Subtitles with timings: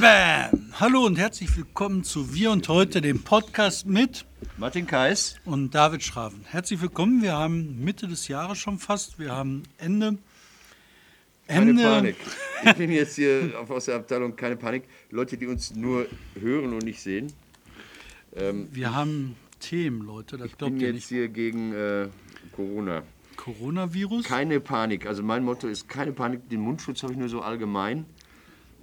[0.00, 0.72] Bam!
[0.80, 4.24] Hallo und herzlich willkommen zu Wir und Heute, dem Podcast mit
[4.56, 5.36] Martin Kais.
[5.44, 6.44] und David Schraven.
[6.48, 7.22] Herzlich willkommen.
[7.22, 9.18] Wir haben Mitte des Jahres schon fast.
[9.18, 10.16] Wir haben Ende.
[11.46, 11.82] Keine Ende.
[11.82, 12.16] Panik.
[12.64, 14.84] Ich bin jetzt hier aus der Abteilung keine Panik.
[15.10, 16.06] Leute, die uns nur
[16.38, 17.32] hören und nicht sehen.
[18.72, 20.38] Wir haben Themen, Leute.
[20.38, 21.08] Das Ich glaubt bin ihr jetzt nicht.
[21.08, 22.08] hier gegen äh,
[22.52, 23.02] Corona.
[23.36, 24.24] Coronavirus.
[24.24, 25.06] Keine Panik.
[25.06, 26.48] Also mein Motto ist keine Panik.
[26.48, 28.06] Den Mundschutz habe ich nur so allgemein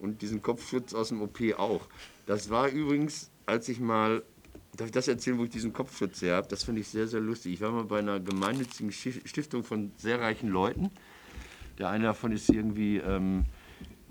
[0.02, 1.88] und diesen Kopfschutz aus dem OP auch.
[2.26, 4.24] Das war übrigens, als ich mal,
[4.76, 6.48] darf ich das erzählen, wo ich diesen Kopfschutz her habe?
[6.48, 7.54] Das finde ich sehr, sehr lustig.
[7.54, 10.92] Ich war mal bei einer gemeinnützigen Stiftung von sehr reichen Leuten.
[11.78, 13.46] Der eine davon ist irgendwie ähm,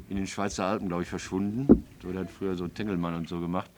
[0.08, 1.84] in den Schweizer Alpen, glaube ich, verschwunden.
[2.02, 3.70] So, der hat früher so Tengelmann und so gemacht.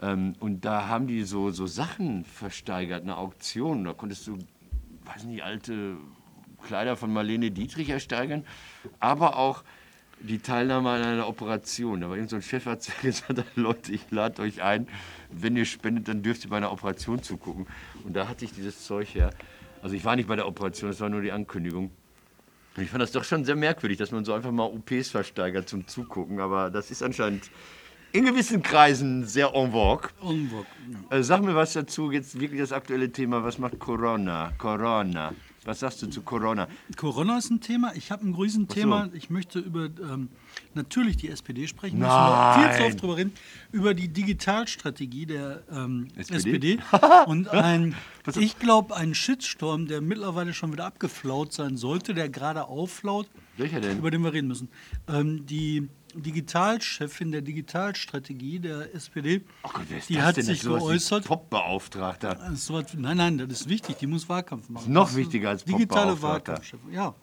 [0.00, 3.84] Ähm, und da haben die so, so Sachen versteigert, eine Auktion.
[3.84, 4.38] Da konntest du,
[5.04, 5.96] weiß nicht, alte
[6.64, 8.44] Kleider von Marlene Dietrich ersteigern,
[8.98, 9.62] aber auch
[10.20, 12.00] die Teilnahme an einer Operation.
[12.00, 14.88] Da war irgend so ein Chefarzt, der gesagt hat, Leute, ich lade euch ein,
[15.30, 17.66] wenn ihr spendet, dann dürft ihr bei einer Operation zugucken.
[18.04, 19.30] Und da hatte ich dieses Zeug her.
[19.82, 21.90] Also ich war nicht bei der Operation, das war nur die Ankündigung.
[22.76, 25.68] Und Ich fand das doch schon sehr merkwürdig, dass man so einfach mal OPs versteigert
[25.68, 27.50] zum Zugucken, aber das ist anscheinend
[28.12, 30.08] in gewissen Kreisen sehr en vogue.
[30.20, 30.66] Unwuck.
[31.10, 34.52] Äh, sag mir was dazu, jetzt wirklich das aktuelle Thema, was macht Corona?
[34.56, 35.32] Corona.
[35.64, 36.68] Was sagst du zu Corona?
[36.96, 37.92] Corona ist ein Thema.
[37.94, 39.08] Ich habe ein Riesenthema.
[39.14, 40.28] Ich möchte über ähm,
[40.74, 41.98] natürlich die SPD sprechen.
[41.98, 42.60] Müssen Nein.
[42.60, 43.32] wir viel zu oft drüber reden.
[43.72, 46.36] Über die Digitalstrategie der ähm, SPD?
[46.36, 46.78] SPD.
[47.26, 47.94] Und ein,
[48.38, 53.80] ich glaube, ein Shitstorm, der mittlerweile schon wieder abgeflaut sein sollte, der gerade aufflaut, Welcher
[53.80, 53.98] denn?
[53.98, 54.68] über den wir reden müssen.
[55.08, 60.44] Ähm, die Digitalchefin der Digitalstrategie der SPD, Oh Gott, wer ist die das hat denn?
[60.44, 61.24] sich Das ist geäußert.
[61.24, 62.34] Popbeauftragter.
[62.34, 63.96] Das sowas- Nein, nein, das ist wichtig.
[63.96, 64.92] Die muss Wahlkampf machen.
[64.92, 66.20] noch Das ist wichtiger als digitale.
[66.22, 66.92] Wahlkampfchefin.
[66.92, 67.14] Ja.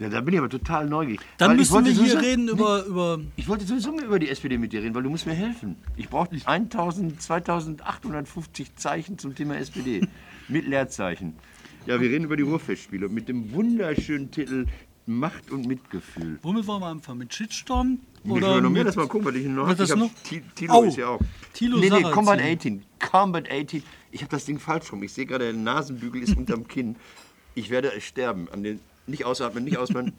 [0.00, 1.20] Ja, da bin ich aber total neugierig.
[1.38, 4.56] Dann Weil müssen wir hier reden über, über Ich wollte sowieso mal über die SPD
[4.56, 5.74] mit dir reden, weil du musst mir helfen.
[5.96, 10.06] Ich brauche 1000, 2850 Zeichen zum Thema SPD.
[10.48, 11.34] mit Leerzeichen.
[11.86, 14.66] Ja, wir reden über die Ruhrfestspiele mit dem wunderschönen Titel
[15.08, 16.38] Macht und Mitgefühl.
[16.42, 17.20] Womit wollen wir anfangen?
[17.20, 17.98] Mit Shitstorm?
[18.28, 20.10] Oder wir noch mehr mit, das mal gucken, was ich noch Was Ich noch?
[20.54, 20.84] Tilo Au.
[20.84, 21.20] ist ja auch.
[21.54, 22.02] Thilo nee, nee.
[22.02, 22.84] Combat 18.
[23.00, 23.82] Combat 18.
[24.10, 25.02] Ich habe das Ding falsch rum.
[25.02, 26.96] Ich sehe gerade, der Nasenbügel ist unterm Kinn.
[27.54, 28.48] Ich werde sterben.
[28.52, 30.12] An den, nicht ausatmen, nicht ausatmen.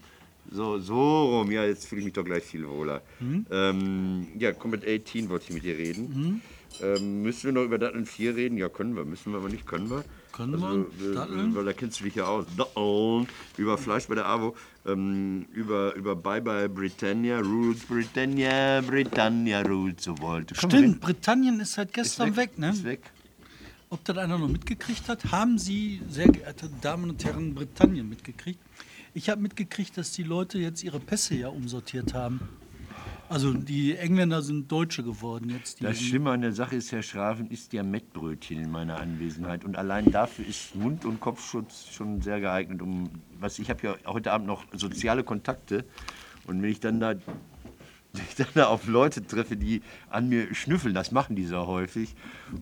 [0.51, 1.51] So, so rum.
[1.51, 3.03] Ja, jetzt fühle ich mich doch gleich viel wohler.
[3.19, 3.45] Hm?
[3.51, 6.41] Ähm, ja, Combat 18 wollte ich mit dir reden.
[6.81, 8.57] Ähm, müssen wir noch über Datteln 4 reden?
[8.57, 9.05] Ja, können wir.
[9.05, 10.03] Müssen wir aber nicht, können wir.
[10.31, 11.11] Können also, wir?
[11.11, 11.55] äh, Datteln?
[11.55, 12.45] Weil da kennst du dich ja aus.
[12.55, 13.27] Datteln.
[13.57, 14.55] Über Fleisch bei der AWO.
[14.85, 17.39] Ähm, über, über Bye Bye Britannia.
[17.39, 18.81] Rules Britannia.
[18.81, 20.05] Britannia rules.
[20.05, 22.69] Können wir Stimmt, Britannien ist seit gestern weg, ne?
[22.69, 23.11] Ist weg.
[23.89, 25.31] Ob das einer noch mitgekriegt hat?
[25.31, 28.59] Haben Sie, sehr geehrte Damen und Herren, Britannien mitgekriegt?
[29.15, 32.39] Ich habe mitgekriegt, dass die Leute jetzt ihre Pässe ja umsortiert haben.
[33.29, 35.83] Also die Engländer sind Deutsche geworden jetzt.
[35.83, 39.63] Das Schlimme an der Sache ist, Herr Schraven isst ja Mettbrötchen in meiner Anwesenheit.
[39.63, 42.81] Und allein dafür ist Mund- und Kopfschutz schon sehr geeignet.
[42.81, 43.07] Um,
[43.39, 45.85] was, ich habe ja heute Abend noch soziale Kontakte.
[46.47, 47.11] Und wenn ich dann da,
[48.13, 52.15] ich dann da auf Leute treffe, die an mir schnüffeln, das machen die sehr häufig,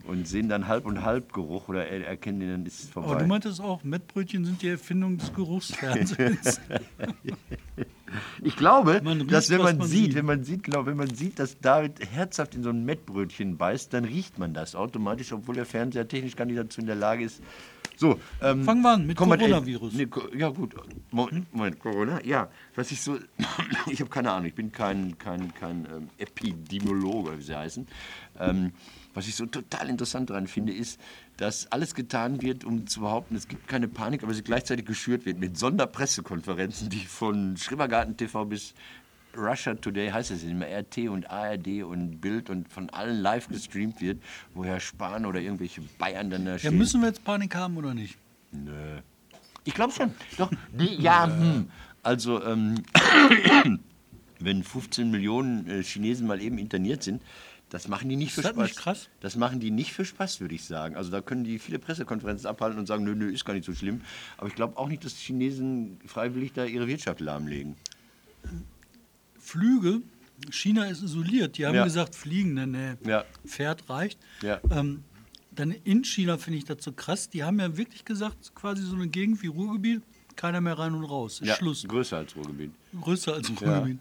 [0.05, 3.11] und sehen dann Halb- und Halbgeruch oder er, erkennen den, dann ist es vorbei.
[3.11, 6.59] Aber du meintest auch, Mettbrötchen sind die Erfindung des Geruchsfernsehens.
[8.44, 10.16] Ich glaube, riecht, dass wenn man, man sieht, sieht.
[10.16, 13.94] wenn man sieht, genau, wenn man sieht, dass David herzhaft in so ein Mettbrötchen beißt,
[13.94, 17.23] dann riecht man das automatisch, obwohl der Fernseher technisch gar nicht dazu in der Lage
[17.23, 17.41] ist.
[17.97, 19.94] So, ähm, Fangen wir an mit Coronavirus.
[19.94, 20.07] Nee,
[20.38, 20.75] ja gut,
[21.09, 23.17] Moment, Moment, Corona, ja, was ich so,
[23.88, 27.88] ich habe keine Ahnung, ich bin kein, kein, kein ähm, Epidemiologe, wie sie heißen.
[28.39, 28.72] Ähm,
[29.17, 31.01] was ich so total interessant daran finde, ist,
[31.38, 35.25] dass alles getan wird, um zu behaupten, es gibt keine Panik, aber sie gleichzeitig geschürt
[35.25, 38.75] wird mit Sonderpressekonferenzen, die von Schrebergarten TV bis
[39.35, 44.01] Russia Today heißt es immer, RT und ARD und Bild und von allen live gestreamt
[44.01, 44.22] wird,
[44.53, 46.78] wo Herr Spahn oder irgendwelche Bayern dann da ja, stehen.
[46.78, 48.17] müssen wir jetzt Panik haben oder nicht?
[48.51, 48.99] Nö.
[49.63, 50.11] Ich glaube schon.
[50.38, 50.51] Doch.
[50.72, 51.69] Nee, ja, hm.
[52.03, 52.84] Also, ähm,
[54.39, 57.22] wenn 15 Millionen äh, Chinesen mal eben interniert sind,
[57.69, 58.64] das machen die nicht für das Spaß.
[58.64, 59.09] nicht krass?
[59.19, 60.96] Das machen die nicht für Spaß, würde ich sagen.
[60.96, 63.73] Also da können die viele Pressekonferenzen abhalten und sagen, nö, nö, ist gar nicht so
[63.73, 64.02] schlimm.
[64.37, 67.75] Aber ich glaube auch nicht, dass die Chinesen freiwillig da ihre Wirtschaft lahmlegen.
[69.40, 70.02] Flüge,
[70.52, 71.58] China ist isoliert.
[71.58, 71.84] Die haben Ja.
[71.84, 73.25] gesagt, Fliegen, ne, ne, Ja.
[73.46, 74.19] Pferd reicht.
[74.41, 74.59] Ja.
[74.72, 75.03] Ähm,
[75.52, 77.29] dann in China finde ich das so krass.
[77.29, 80.02] Die haben ja wirklich gesagt, quasi so eine Gegend wie Ruhrgebiet,
[80.35, 81.41] keiner mehr rein und raus.
[81.41, 81.84] Ist Ja, Schluss.
[81.87, 82.72] größer als Ruhrgebiet.
[83.02, 83.97] Größer als Ruhrgebiet.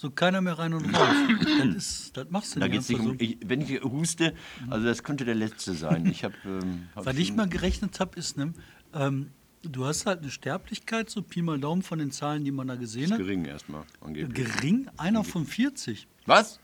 [0.00, 1.16] So keiner mehr rein und raus.
[1.44, 4.32] das, ist, das machst du Da nicht geht's nicht um, ich, wenn ich huste,
[4.70, 6.06] also das könnte der letzte sein.
[6.06, 6.34] Ich habe.
[6.44, 8.54] Ähm, hab Was ich mal gerechnet habe, ist, ne,
[8.94, 12.68] ähm, du hast halt eine Sterblichkeit, so Pi mal Daumen von den Zahlen, die man
[12.68, 13.18] da gesehen ist hat.
[13.18, 13.82] gering erstmal.
[14.00, 14.46] Angeblich.
[14.46, 16.06] Gering, einer von 40.
[16.26, 16.60] Was?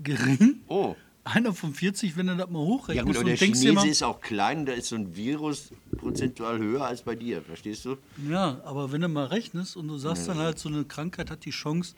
[0.00, 0.60] gering.
[0.68, 0.96] Oh.
[1.24, 2.96] Einer von 40, wenn du das mal hochrechnest.
[2.96, 6.58] Ja gut, aber der Chinese mal, ist auch klein, da ist so ein Virus prozentual
[6.58, 7.96] höher als bei dir, verstehst du?
[8.28, 11.44] Ja, aber wenn du mal rechnest und du sagst dann halt, so eine Krankheit hat
[11.44, 11.96] die Chance,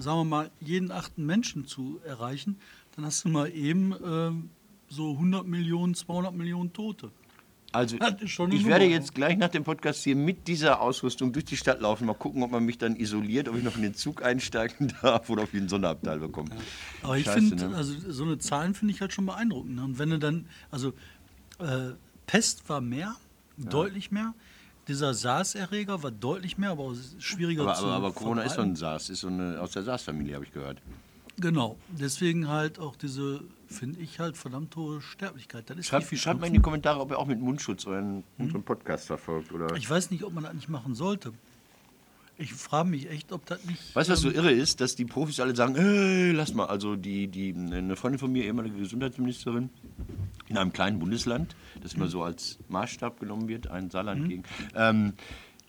[0.00, 2.58] sagen wir mal, jeden achten Menschen zu erreichen,
[2.94, 4.50] dann hast du mal eben ähm,
[4.88, 7.10] so 100 Millionen, 200 Millionen Tote.
[7.72, 11.80] Also ich werde jetzt gleich nach dem Podcast hier mit dieser Ausrüstung durch die Stadt
[11.80, 14.94] laufen, mal gucken, ob man mich dann isoliert, ob ich noch in den Zug einsteigen
[15.02, 16.50] darf oder ob ich einen Sonderabteil bekomme.
[17.02, 17.76] Aber ich Scheiße, finde, ne?
[17.76, 19.74] also so eine Zahlen finde ich halt schon beeindruckend.
[19.74, 19.84] Ne?
[19.84, 20.94] Und wenn du dann, also
[21.58, 21.90] äh,
[22.26, 23.16] Pest war mehr,
[23.58, 24.34] deutlich mehr.
[24.88, 28.76] Dieser SARS-Erreger war deutlich mehr, aber schwieriger Aber, zu aber, aber Corona ist so ein
[28.76, 30.78] SARS, ist so eine, aus der SARS-Familie, habe ich gehört.
[31.38, 35.68] Genau, deswegen halt auch diese, finde ich halt, verdammt hohe Sterblichkeit.
[35.68, 38.24] Das ist Schreibt, wie schreibt mal in die Kommentare, ob ihr auch mit Mundschutz euren,
[38.38, 39.52] unseren Podcast verfolgt.
[39.52, 39.74] Oder?
[39.76, 41.32] Ich weiß nicht, ob man das nicht machen sollte.
[42.38, 43.94] Ich frage mich echt, ob das nicht.
[43.94, 46.66] Weißt du, was so ähm, irre ist, dass die Profis alle sagen, hey, lass mal.
[46.66, 49.70] Also die, die, eine Freundin von mir, ehemalige Gesundheitsministerin,
[50.48, 54.42] in einem kleinen Bundesland, das immer so als Maßstab genommen wird, ein Saarland gegen,
[54.74, 55.14] ähm,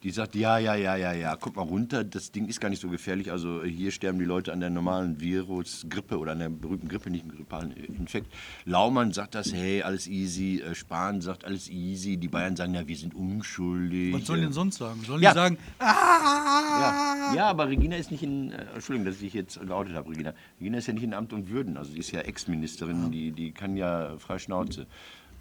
[0.04, 2.82] die sagt, ja, ja, ja, ja, ja, guck mal runter, das Ding ist gar nicht
[2.82, 3.32] so gefährlich.
[3.32, 7.10] Also hier sterben die Leute an der normalen Virus, Grippe oder an der berühmten Grippe,
[7.10, 8.32] nicht einem grippalen Infekt.
[8.66, 10.62] Laumann sagt das, hey, alles easy.
[10.62, 12.18] Äh, Spahn sagt, alles easy.
[12.18, 14.14] Die Bayern sagen, ja, wir sind unschuldig.
[14.14, 15.02] Was sollen die denn sonst sagen?
[15.04, 15.32] Sollen Ja.
[15.32, 19.96] die sagen, Ja, ja, aber Regina ist nicht in, äh, Entschuldigung, dass ich jetzt geoutet
[19.96, 20.34] habe, Regina.
[20.60, 23.52] Regina ist ja nicht in Amt und Würden, also sie ist ja Ex-Ministerin, die, die
[23.52, 24.86] kann ja frei Schnauze.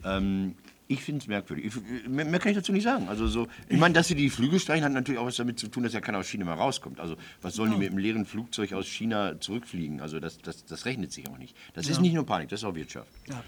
[0.05, 0.55] Ähm,
[0.89, 1.67] ich finde es merkwürdig.
[1.67, 3.09] Ich, mehr, mehr kann ich dazu nicht sagen.
[3.09, 5.69] Also so, ich meine, dass sie die Flügel streichen, hat natürlich auch was damit zu
[5.69, 7.01] tun, dass ja keiner aus China mehr rauskommt.
[7.01, 10.01] Also was sollen die mit einem leeren Flugzeug aus China zurückfliegen?
[10.01, 11.57] Also das, das, das rechnet sich auch nicht.
[11.75, 13.11] Das ist nicht nur Panik, das ist auch Wirtschaft.
[13.29, 13.43] ja.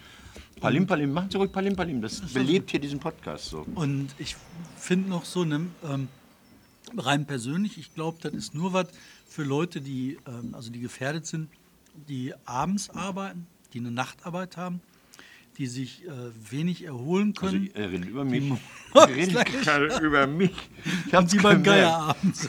[0.61, 3.64] Palim Palim, machen Sie ruhig Palim Palim, das belebt hier diesen Podcast so.
[3.75, 4.37] Und ich
[4.76, 6.08] finde noch so, ne, ähm,
[6.96, 8.88] rein persönlich, ich glaube, das ist nur was
[9.26, 11.49] für Leute, die, ähm, also die gefährdet sind,
[12.08, 14.81] die abends arbeiten, die eine Nachtarbeit haben,
[15.59, 16.11] die sich äh,
[16.51, 17.71] wenig erholen Also, können.
[17.75, 18.53] er redet über mich.
[18.95, 20.53] Redet gerade über mich.
[21.07, 21.63] Ich hab's die beim.
[21.63, 22.49] Geierabend.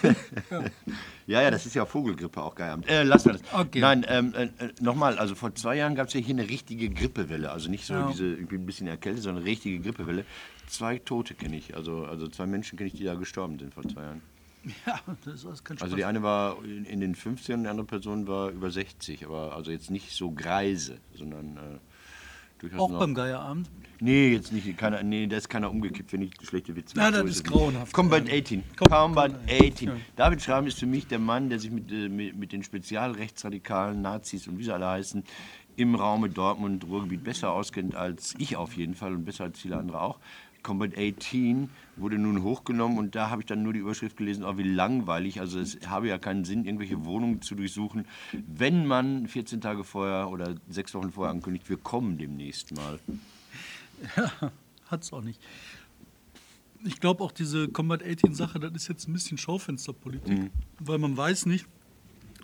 [1.27, 2.77] Ja, ja, das ist ja Vogelgrippe auch geil.
[2.87, 3.41] Äh, lassen wir das.
[3.53, 3.79] Okay.
[3.79, 4.49] Nein, ähm, äh, äh,
[4.81, 7.51] nochmal, also vor zwei Jahren gab es ja hier eine richtige Grippewelle.
[7.51, 8.09] Also nicht so Ja.
[8.11, 10.25] diese, ich bin ein bisschen erkältet, sondern eine richtige Grippewelle.
[10.67, 13.83] Zwei Tote kenne ich, also, also zwei Menschen kenne ich, die da gestorben sind vor
[13.83, 14.21] zwei Jahren.
[14.85, 15.83] Ja, das ist kein Spaß.
[15.83, 19.25] Also die eine war in, in den 50ern und die andere Person war über 60,
[19.25, 21.59] aber also jetzt nicht so greise, sondern äh,
[22.59, 22.99] durchaus auch noch.
[22.99, 23.69] beim Geierabend.
[24.01, 24.77] Nee, jetzt nicht.
[24.77, 27.11] Keiner, nee, da ist keiner umgekippt, wenn ich schlechte Witze Ja, mache.
[27.13, 27.51] das So ist nicht.
[27.51, 27.91] grauenhaft.
[27.93, 28.35] Combat Ja.
[28.39, 28.63] 18.
[28.77, 29.87] Com- Combat Com- 18.
[29.89, 29.95] Ja.
[30.15, 34.01] David Schramm ist für mich der Mann, der sich mit, äh, mit, mit den spezialrechtsradikalen
[34.01, 35.23] Nazis und wie sie alle heißen,
[35.75, 39.77] im Raume Dortmund, Ruhrgebiet besser auskennt als ich auf jeden Fall und besser als viele
[39.77, 40.19] andere auch.
[40.63, 44.57] Combat 18 wurde nun hochgenommen und da habe ich dann nur die Überschrift gelesen, oh
[44.57, 49.61] wie langweilig, also es habe ja keinen Sinn, irgendwelche Wohnungen zu durchsuchen, wenn man 14
[49.61, 52.99] Tage vorher oder sechs Wochen vorher ankündigt, wir kommen demnächst mal.
[54.85, 55.41] Hat es auch nicht.
[56.85, 61.17] Ich glaube auch diese Combat 18 Sache, das ist jetzt ein bisschen Schaufensterpolitik, weil man
[61.17, 61.65] weiß nicht,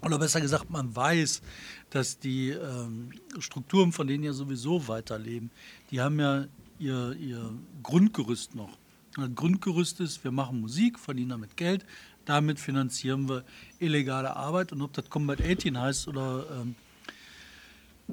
[0.01, 1.41] oder besser gesagt, man weiß,
[1.89, 5.51] dass die ähm, Strukturen, von denen ja sowieso weiterleben,
[5.89, 6.45] die haben ja
[6.79, 7.51] ihr, ihr
[7.83, 8.77] Grundgerüst noch.
[9.15, 11.85] Das Grundgerüst ist, wir machen Musik, verdienen damit Geld,
[12.25, 13.43] damit finanzieren wir
[13.79, 16.75] illegale Arbeit und ob das Combat 18 heißt oder ähm,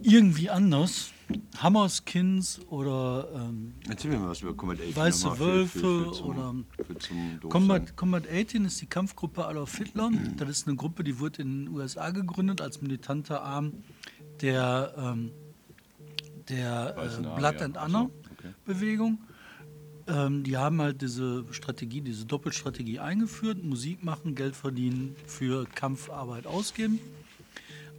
[0.02, 1.12] irgendwie anders,
[1.58, 4.96] Hammerskins oder ähm, Erzähl mir mal was über Combat 18.
[4.96, 6.54] Weiße für- Wölfe für, für zum, oder
[6.86, 7.50] für zum Doofsein.
[7.50, 10.10] Combat, Combat 18 ist die Kampfgruppe Adolf Hitler.
[10.36, 13.72] Das ist eine Gruppe, die wurde in den USA gegründet als militanter Arm
[14.40, 15.30] der, ähm,
[16.48, 18.21] der äh, Blood and Honor so, okay.
[18.64, 19.18] Bewegung.
[20.06, 26.46] Ähm, die haben halt diese Strategie, diese Doppelstrategie eingeführt: Musik machen, Geld verdienen, für Kampfarbeit
[26.46, 26.98] ausgeben.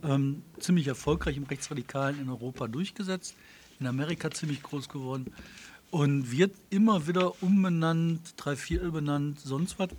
[0.03, 3.35] Ähm, ziemlich erfolgreich im Rechtsradikalen in Europa durchgesetzt,
[3.79, 5.27] in Amerika ziemlich groß geworden
[5.91, 9.89] und wird immer wieder umbenannt, drei, vier benannt, sonst was.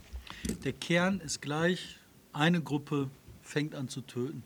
[0.64, 1.98] Der Kern ist gleich,
[2.32, 3.08] eine Gruppe
[3.42, 4.42] fängt an zu töten.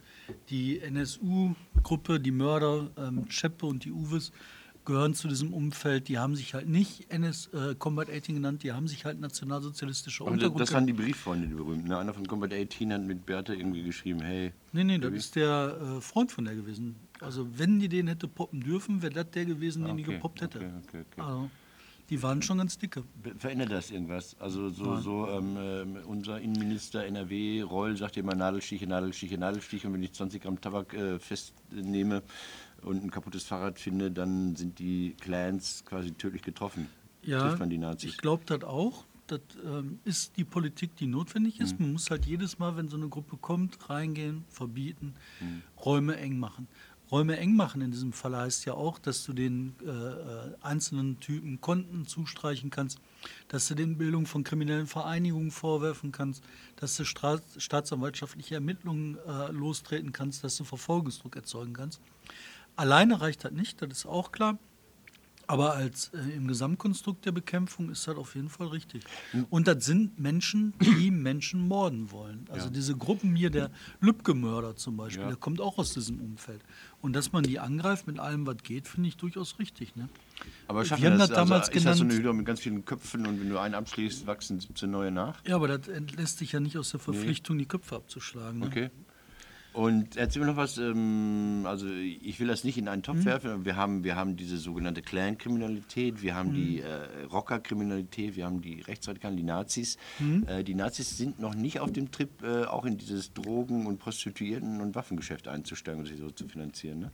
[0.51, 4.31] Die NSU-Gruppe, die Mörder, ähm, Scheppe und die Uwes,
[4.89, 6.09] gehören zu diesem Umfeld.
[6.09, 10.25] Die haben sich halt nicht NS, äh, Combat 18 genannt, die haben sich halt nationalsozialistischer
[10.25, 11.89] Aber das, Untergrund das waren die Brieffreunde, die berühmten.
[11.89, 11.99] Ne?
[11.99, 15.77] Einer von Combat 18 hat mit Bertha irgendwie geschrieben, hey, Nee, nee, das ist der
[15.81, 16.97] äh, Freund von der gewesen.
[17.21, 20.41] Also wenn die den hätte poppen dürfen, wäre das der gewesen, den die Okay, gepoppt
[20.41, 20.59] hätte.
[20.59, 21.21] okay, okay, okay.
[21.21, 21.51] Also,
[22.11, 23.05] die waren schon ganz dicke.
[23.37, 24.35] verändert das irgendwas?
[24.41, 25.03] Also so, Nein.
[25.03, 29.87] so ähm, ähm, unser Innenminister NRW, Reul, sagt immer Nadelstiche, Nadelstiche, Nadelstiche.
[29.87, 32.23] Und wenn ich 20 Gramm Tabak äh, festnehme
[32.83, 36.89] und ein kaputtes Fahrrad finde, dann sind die Clans quasi tödlich getroffen.
[37.23, 37.57] Ja,
[38.01, 39.05] ich glaube das auch.
[39.27, 41.65] Das ähm, ist die Politik, die notwendig Mhm.
[41.65, 41.79] ist.
[41.81, 45.63] Man muss halt jedes Mal, wenn so eine Gruppe kommt, reingehen, verbieten, Mhm.
[45.85, 46.67] Räume eng machen.
[47.11, 51.21] Räume eng machen in diesem Fall heißt ja auch, dass du den äh, äh, einzelnen
[51.21, 53.01] Typen Konten zustreichen kannst,
[53.49, 56.43] dass du den Bildung von kriminellen Vereinigungen vorwerfen kannst,
[56.77, 62.01] dass du Stra staatsanwaltschaftliche Ermittlungen äh, lostreten kannst, dass du Verfolgungsdruck erzeugen kannst.
[62.79, 64.59] Alleine reicht das nicht, das ist auch klar.
[65.51, 69.03] Aber als äh, im Gesamtkonstrukt der Bekämpfung ist das auf jeden Fall richtig.
[69.49, 72.45] Und das sind Menschen, die Menschen morden wollen.
[72.51, 72.71] Also Ja.
[72.71, 73.71] diese Gruppen hier, der
[74.03, 75.29] Lübcke-Mörder zum Beispiel, Ja.
[75.29, 76.61] der kommt auch aus diesem Umfeld.
[77.01, 79.97] Und dass man die angreift mit allem, was geht, finde ich durchaus richtig.
[79.97, 80.11] Ne?
[80.67, 82.47] Aber schaffen Wir haben das, das damals also, ist das so eine genannt- Hütte mit
[82.47, 85.43] ganz vielen Köpfen und wenn du einen abschließt, wachsen 17 neue nach?
[85.47, 88.59] Ja, aber das entlässt sich ja nicht aus der Verpflichtung, die Köpfe abzuschlagen.
[88.61, 88.67] Ne?
[88.67, 88.91] Okay.
[89.75, 93.05] Und erzähl mir noch was, ähm, also ich will das nicht in einen Mhm.
[93.05, 96.55] Topf werfen, wir haben, wir haben diese sogenannte Clan-Kriminalität, wir haben Mhm.
[96.55, 99.97] die äh, Rocker-Kriminalität, wir haben die Rechtsradikalen, die Nazis.
[100.19, 100.47] Mhm.
[100.49, 104.01] Äh, die Nazis sind noch nicht auf dem Trip, äh, auch in dieses Drogen- und
[104.01, 107.01] Prostituierten- und Waffengeschäft einzusteigen und sich so zu finanzieren.
[107.01, 107.11] Ne?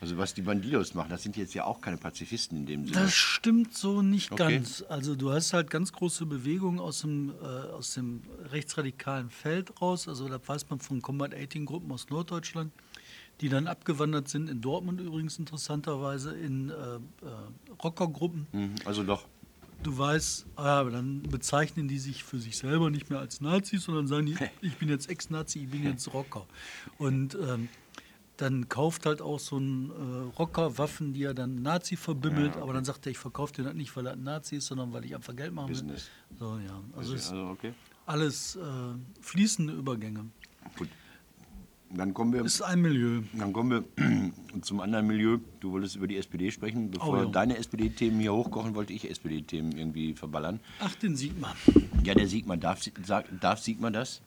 [0.00, 3.00] Also was die Bandidos machen, das sind jetzt ja auch keine Pazifisten in dem Sinne.
[3.00, 4.56] Das stimmt so nicht Okay.
[4.56, 4.84] ganz.
[4.88, 10.06] Also du hast halt ganz große Bewegungen aus dem, äh, aus dem rechtsradikalen Feld raus.
[10.06, 12.72] Also da weiß man von Combat 18 Gruppen aus Norddeutschland,
[13.40, 17.00] die dann abgewandert sind, in Dortmund übrigens interessanterweise, in äh, äh,
[17.82, 18.46] Rockergruppen.
[18.52, 19.24] Mhm, also doch.
[19.82, 23.84] Du weißt, ah, aber dann bezeichnen die sich für sich selber nicht mehr als Nazis,
[23.84, 26.46] sondern sagen die, ich bin jetzt Ex-Nazi, ich bin jetzt Rocker.
[26.98, 27.68] Und ähm,
[28.36, 32.52] dann kauft halt auch so ein äh, Rocker Waffen, die er dann Nazi verbimmelt, Ja,
[32.52, 32.62] okay.
[32.62, 34.92] aber dann sagt er, ich verkaufe dir das nicht, weil er ein Nazi ist, sondern
[34.92, 35.74] weil ich einfach Geld machen will.
[35.74, 36.10] Business.
[36.38, 36.80] So, ja.
[36.96, 37.72] Also ist Also okay.
[38.06, 38.60] alles äh,
[39.20, 40.26] fließende Übergänge.
[40.76, 40.88] Gut.
[41.88, 42.44] Dann kommen wir.
[42.44, 43.22] Ist ein Milieu.
[43.32, 45.38] Dann kommen wir zum anderen Milieu.
[45.60, 46.90] Du wolltest über die SPD sprechen.
[46.90, 47.24] Bevor Oh, ja.
[47.26, 50.58] deine SPD-Themen hier hochkochen, wollte ich SPD-Themen irgendwie verballern.
[50.80, 51.52] Ach, den sieht man.
[52.02, 52.80] Ja, der Sigmar, darf,
[53.40, 54.20] darf Sigmar das?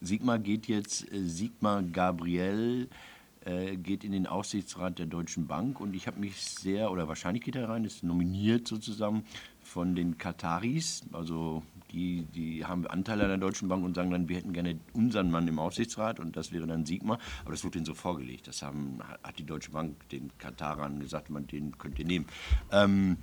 [0.00, 2.88] Sigmar geht jetzt, äh, Sigmar Gabriel
[3.44, 7.44] äh, geht in den Aufsichtsrat der Deutschen Bank und ich habe mich sehr, oder wahrscheinlich
[7.44, 9.24] geht er rein, ist nominiert sozusagen
[9.62, 14.28] von den Kataris, also die, die haben Anteile an der Deutschen Bank und sagen dann,
[14.28, 17.78] wir hätten gerne unseren Mann im Aufsichtsrat und das wäre dann Sigmar, aber das wurde
[17.78, 18.46] ihnen so vorgelegt.
[18.46, 22.26] Das haben, hat die Deutsche Bank den Katarern gesagt, man, den könnt ihr nehmen.
[22.70, 23.16] Ähm,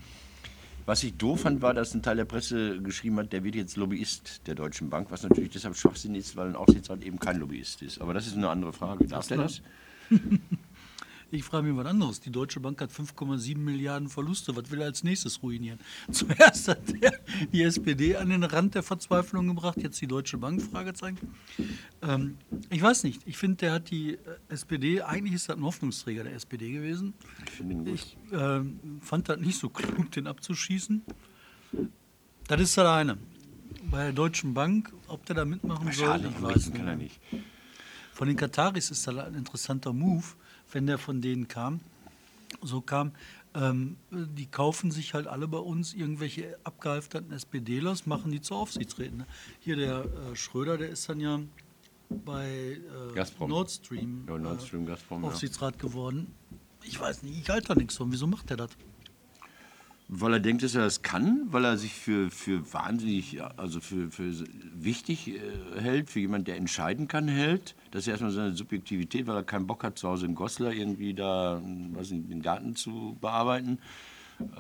[0.88, 3.76] was ich doof fand, war, dass ein Teil der Presse geschrieben hat, der wird jetzt
[3.76, 7.82] Lobbyist der Deutschen Bank, was natürlich deshalb Schwachsinn ist, weil ein Aufsichtsrat eben kein Lobbyist
[7.82, 8.00] ist.
[8.00, 9.06] Aber das ist eine andere Frage.
[9.06, 9.62] Darf der das?
[11.30, 12.22] Ich frage mich was anderes.
[12.22, 14.56] Die Deutsche Bank hat 5,7 Milliarden Verluste.
[14.56, 15.80] Was will er als nächstes ruinieren?
[16.12, 17.12] Zuerst hat er
[17.52, 20.62] die SPD an den Rand der Verzweiflung gebracht, jetzt die Deutsche Bank?
[20.62, 21.34] Fragezeichen.
[22.02, 22.38] Ähm,
[22.70, 23.22] ich weiß nicht.
[23.26, 24.20] Ich finde, der hat die äh,
[24.50, 27.14] SPD, eigentlich ist das ein Hoffnungsträger der SPD gewesen.
[27.46, 27.94] Ich finde ihn gut.
[27.94, 31.02] Ich ähm, fand das nicht so klug, den abzuschießen.
[32.48, 33.18] Das ist das eine.
[33.92, 37.20] Bei der Deutschen Bank, ob der da mitmachen soll, ich weiß er nicht.
[38.14, 40.26] Von den Kataris ist das ein interessanter Move,
[40.72, 41.80] wenn der von denen kam.
[42.62, 43.12] So kam,
[43.54, 49.18] ähm, die kaufen sich halt alle bei uns irgendwelche abgehalfterten SPDlers, machen die zu Aufsichtsräten.
[49.20, 49.28] ne?
[49.60, 51.40] Hier der äh, Schröder, der ist dann ja
[52.10, 52.78] bei
[53.10, 53.50] äh, Gazprom.
[53.50, 55.30] Nord Stream, Ja, Nord Stream, äh, Gazprom, ja.
[55.30, 56.34] Aufsichtsrat geworden.
[56.84, 58.12] Ich weiß nicht, ich halte da nichts von.
[58.12, 58.72] Wieso macht er das?
[60.10, 64.10] Weil er denkt, dass er das kann, weil er sich für, für wahnsinnig, also für,
[64.10, 64.32] für
[64.74, 67.76] wichtig äh, hält, für jemand, der entscheiden kann, hält.
[67.92, 71.14] Das ist erstmal seine Subjektivität, weil er keinen Bock hat, zu Hause in Goslar irgendwie
[71.14, 73.80] da weiß nicht, den Garten zu bearbeiten.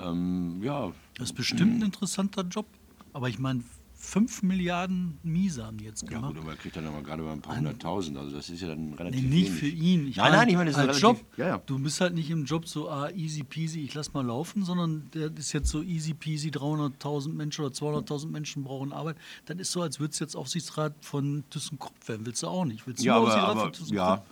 [0.03, 2.65] Ähm, ja, Das ist bestimmt ein interessanter Job.
[3.13, 3.63] Aber ich meine,
[3.99, 5.17] 5 Milliarden
[5.57, 6.35] haben die jetzt Ja gemacht.
[6.35, 8.67] gut, aber er kriegt dann aber gerade mal ein paar hunderttausend, also das ist ja
[8.69, 9.51] dann Nee, relativ nicht wenig.
[9.51, 10.13] für ihn.
[10.15, 11.37] nein, nein, ich meine, das ist als relativ, Job.
[11.37, 11.57] Ja, ja.
[11.65, 15.09] Du bist halt nicht im Job so ah, easy peasy, ich lass mal laufen, sondern
[15.13, 19.17] der ist jetzt so easy peasy, 300.000 Menschen oder 200.000 Menschen brauchen Arbeit.
[19.45, 22.25] Dann ist so, als würdest du jetzt Aufsichtsrat von ThyssenKrupp werden.
[22.25, 22.85] Willst du auch nicht?
[22.85, 23.95] Willst du Ja, aber, Aufsichtsrat aber von ThyssenKrupp?
[23.97, 24.23] ja,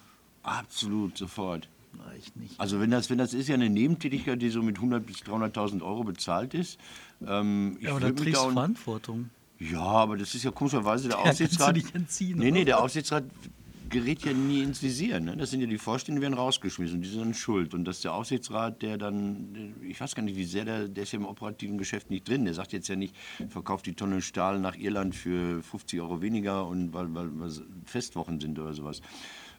[0.43, 1.67] absolut, sofort.
[2.19, 2.59] Ich nicht.
[2.59, 5.81] Also wenn das, wenn das ist ja eine Nebentätigkeit, die so mit 100 bis 300.000
[5.81, 6.77] Euro bezahlt ist.
[7.25, 9.29] Ähm, ich ja, aber da trägst du Verantwortung.
[9.59, 11.75] Ja, aber das ist ja komischerweise der Ja, kannst du Aufsichtsrat.
[11.75, 13.23] dich entziehen, nee, nee, der Aufsichtsrat
[13.89, 15.19] gerät ja nie ins Visier.
[15.19, 15.37] Ne?
[15.37, 17.73] Das sind ja die Vorstände, die werden rausgeschmissen und die sind dann schuld.
[17.73, 21.03] Und das ist der Aufsichtsrat, der dann, ich weiß gar nicht, wie sehr der, der
[21.03, 22.45] ist ja im operativen Geschäft nicht drin.
[22.45, 23.15] Der sagt jetzt ja nicht,
[23.49, 27.51] verkauft die Tonne Stahl nach Irland für 50 Euro weniger und weil, weil, weil
[27.85, 29.01] Festwochen sind oder sowas.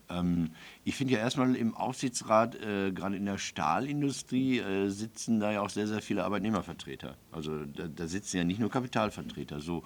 [0.09, 0.51] Ähm,
[0.85, 5.63] ich finde ja erstmal im Aufsichtsrat, äh, gerade in der Stahlindustrie, äh, sitzen da ja
[5.63, 7.17] auch sehr, sehr viele Arbeitnehmervertreter.
[7.33, 9.61] Also da, da sitzen ja nicht nur Kapitalvertreter.
[9.61, 9.83] So.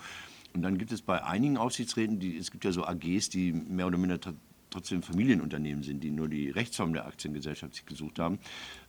[0.53, 3.87] Und dann gibt es bei einigen Aufsichtsräten, die, es gibt ja so AGs, die mehr
[3.87, 4.35] oder minder tr-
[4.69, 8.39] trotzdem Familienunternehmen sind, die nur die Rechtsform der Aktiengesellschaft sich gesucht haben.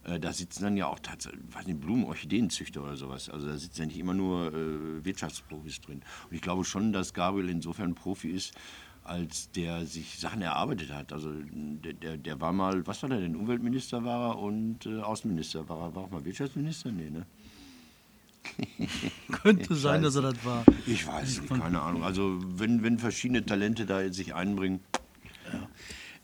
[0.03, 3.29] Äh, da sitzen dann ja auch tatsächlich, weiß nicht, Blumen, Orchideenzüchter oder sowas.
[3.29, 6.01] Also da sitzen ja nicht immer nur äh, Wirtschaftsprofis drin.
[6.29, 8.53] Und ich glaube schon, dass Gabriel insofern ein Profi ist,
[9.03, 11.11] als der sich Sachen erarbeitet hat.
[11.11, 13.35] Also der, der, der war mal, was war der denn?
[13.35, 15.67] Umweltminister war er und äh, Außenminister.
[15.67, 16.91] War er war auch mal Wirtschaftsminister?
[16.91, 17.25] Nee, ne?
[19.31, 20.63] Könnte sein, dass er das war.
[20.85, 22.03] Ich weiß nicht, keine Ahnung.
[22.03, 24.79] Also wenn, wenn verschiedene Talente da sich einbringen.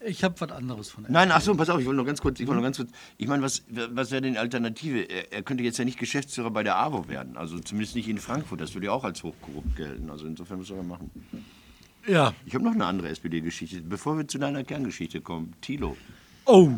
[0.05, 2.39] Ich habe was anderes von Nein, ach so, pass auf, ich wollte noch ganz kurz,
[2.39, 4.99] ich wollte noch ganz kurz, ich meine, was, was wäre denn die Alternative?
[5.01, 8.19] Er, er könnte jetzt ja nicht Geschäftsführer bei der AWO werden, also zumindest nicht in
[8.19, 11.09] Frankfurt, das würde ja auch als hochkorrupt gelten, also insofern muss er machen.
[12.07, 12.33] Ja.
[12.45, 15.53] Ich habe noch eine andere SPD-Geschichte, bevor wir zu deiner Kerngeschichte kommen.
[15.61, 15.97] Thilo.
[16.45, 16.71] Oh,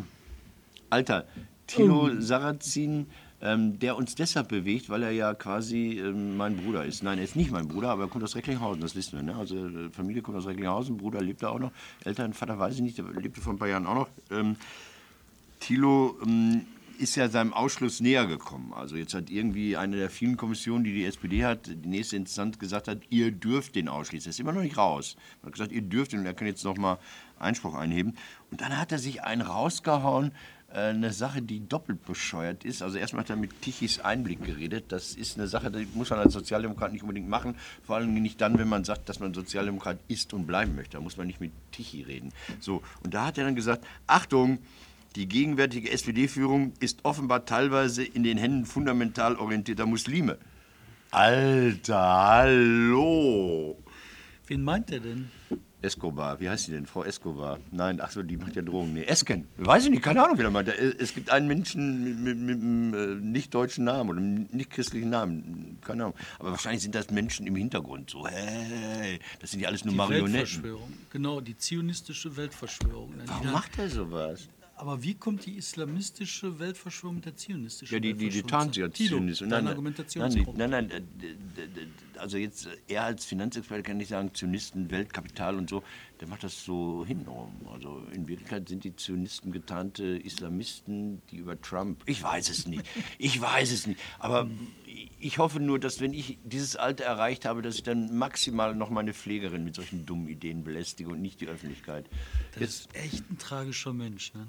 [0.89, 1.25] Alter,
[1.67, 3.05] Thilo Sarrazin,
[3.41, 7.03] ähm, der uns deshalb bewegt, weil er ja quasi ähm, mein Bruder ist.
[7.03, 9.23] Nein, er ist nicht mein Bruder, aber er kommt aus Recklinghausen, das wissen wir.
[9.23, 9.35] Ne?
[9.35, 11.71] Also äh, Familie kommt aus Recklinghausen, Bruder lebt da auch noch,
[12.03, 14.09] Eltern, Vater weiß ich nicht, der lebte vor ein paar Jahren auch noch.
[14.31, 14.55] Ähm,
[15.59, 16.65] Thilo ähm,
[16.99, 18.73] ist ja seinem Ausschluss näher gekommen.
[18.73, 22.59] Also jetzt hat irgendwie eine der vielen Kommissionen, die die SPD hat, die nächste Instanz
[22.59, 24.29] gesagt hat, ihr dürft den ausschließen.
[24.29, 25.15] Er ist immer noch nicht raus.
[25.41, 26.99] Man hat gesagt, ihr dürft ihn und er kann jetzt noch mal
[27.39, 28.15] Einspruch einheben.
[28.51, 30.33] Und dann hat er sich einen rausgehauen,
[30.71, 32.81] äh, eine Sache, die doppelt bescheuert ist.
[32.81, 34.85] Also erstmal hat er mit Tichys Einblick geredet.
[34.89, 37.55] Das ist eine Sache, die muss man als Sozialdemokrat nicht unbedingt machen.
[37.83, 40.97] Vor allem nicht dann, wenn man sagt, dass man Sozialdemokrat ist und bleiben möchte.
[40.97, 42.33] Da muss man nicht mit Tichy reden.
[42.59, 44.59] So, und da hat er dann gesagt, Achtung,
[45.15, 50.37] die gegenwärtige SPD-Führung ist offenbar teilweise in den Händen fundamental orientierter Muslime.
[51.11, 53.77] Alter, hallo!
[54.49, 55.29] wen meint er denn?
[55.81, 56.85] Escobar, wie heißt sie denn?
[56.85, 57.59] Frau Escobar?
[57.71, 58.93] Nein, ach so, die macht ja Drogen.
[58.93, 59.47] Nee, Esken.
[59.57, 60.67] Weiß ich nicht, keine Ahnung, wie der meint.
[60.67, 64.71] Es gibt einen Menschen mit, mit, mit einem äh, nicht deutschen Namen oder einem nicht
[64.71, 65.77] christlichen Namen.
[65.81, 66.15] Keine Ahnung.
[66.37, 68.09] Aber wahrscheinlich sind das Menschen im Hintergrund.
[68.09, 70.33] So, hey, das sind ja alles nur Die Marionetten.
[70.33, 70.93] Weltverschwörung.
[71.11, 73.13] Genau, die zionistische Weltverschwörung.
[73.25, 74.49] Warum macht er sowas?
[74.79, 79.65] Aber wie kommt die islamistische Weltverschwörung mit der zionistischen Ja, die, die, die dein Nein,
[79.65, 81.01] nein, nein, nein, äh,
[82.17, 85.83] also jetzt, äh, er als Finanzexperte kann nicht sagen, Zionisten, Weltkapital und so,
[86.21, 87.51] der macht das so hintenrum.
[87.73, 92.85] Also in Wirklichkeit sind die Zionisten getarnte Islamisten, die über Trump, ich weiß es nicht,
[93.17, 94.49] ich weiß es nicht, aber
[95.19, 98.89] ich hoffe nur, dass wenn ich dieses Alter erreicht habe, dass ich dann maximal noch
[98.89, 102.05] meine Pflegerin mit solchen dummen Ideen belästige und nicht die Öffentlichkeit.
[102.53, 104.33] Das ist echt ein tragischer Mensch.
[104.33, 104.47] Ne?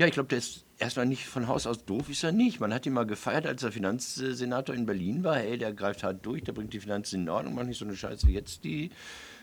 [0.00, 2.58] Ja, ich glaube, der ist erstmal nicht von Haus aus doof, ist er nicht.
[2.58, 5.36] Man hat ihn mal gefeiert, als er Finanzsenator in Berlin war.
[5.36, 7.94] Hey, der greift hart durch, der bringt die Finanzen in Ordnung, macht nicht so eine
[7.94, 8.88] Scheiße wie jetzt die.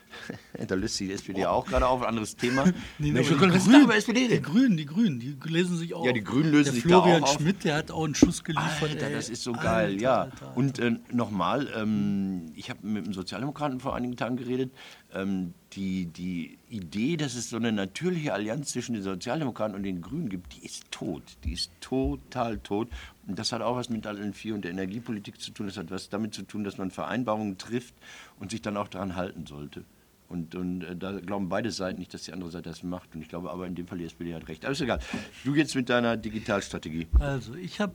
[0.67, 2.63] da löst die SPD auch gerade auf, ein anderes Thema.
[2.98, 4.41] Nee, aber wir können Grünen- über SPD Die.
[4.41, 6.04] Grünen, die Grünen, die lesen sich auch.
[6.04, 7.39] Ja, die Grünen lösen der sich da Florian auch auf.
[7.39, 8.82] Schmidt, der hat auch einen Schuss geliefert.
[8.82, 9.13] Alter, ey.
[9.13, 10.22] das ist so Alter, geil, ja.
[10.22, 10.58] Alter, Alter.
[10.58, 14.72] Und äh, nochmal, ähm, ich habe mit einem Sozialdemokraten vor einigen Tagen geredet.
[15.13, 20.02] Ähm, die, die Idee, dass es so eine natürliche Allianz zwischen den Sozialdemokraten und den
[20.02, 21.24] Grünen gibt, die ist tot.
[21.43, 22.89] Die ist total tot.
[23.26, 25.67] Und das hat auch was mit allen vier und der Energiepolitik zu tun.
[25.67, 27.96] Das hat was damit zu tun, dass man Vereinbarungen trifft
[28.39, 29.86] und sich dann auch daran halten sollte.
[30.30, 33.15] Und, und äh, da glauben beide Seiten nicht, dass die andere Seite das macht.
[33.15, 34.65] Und ich glaube aber in dem Fall, die SPD hat recht.
[34.65, 35.00] Aber ist egal.
[35.46, 37.08] Du jetzt mit deiner Digitalstrategie.
[37.20, 37.93] Also, ich habe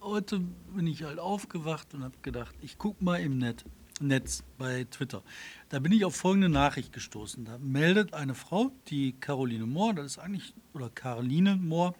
[0.00, 0.40] heute
[0.74, 3.64] bin ich halt aufgewacht und habe gedacht, ich gucke mal im Net,
[4.00, 5.22] Netz bei Twitter.
[5.68, 7.44] Da bin ich auf folgende Nachricht gestoßen.
[7.44, 11.94] Da meldet eine Frau, die Caroline Mohr, das ist eigentlich, oder Caroline Mohr,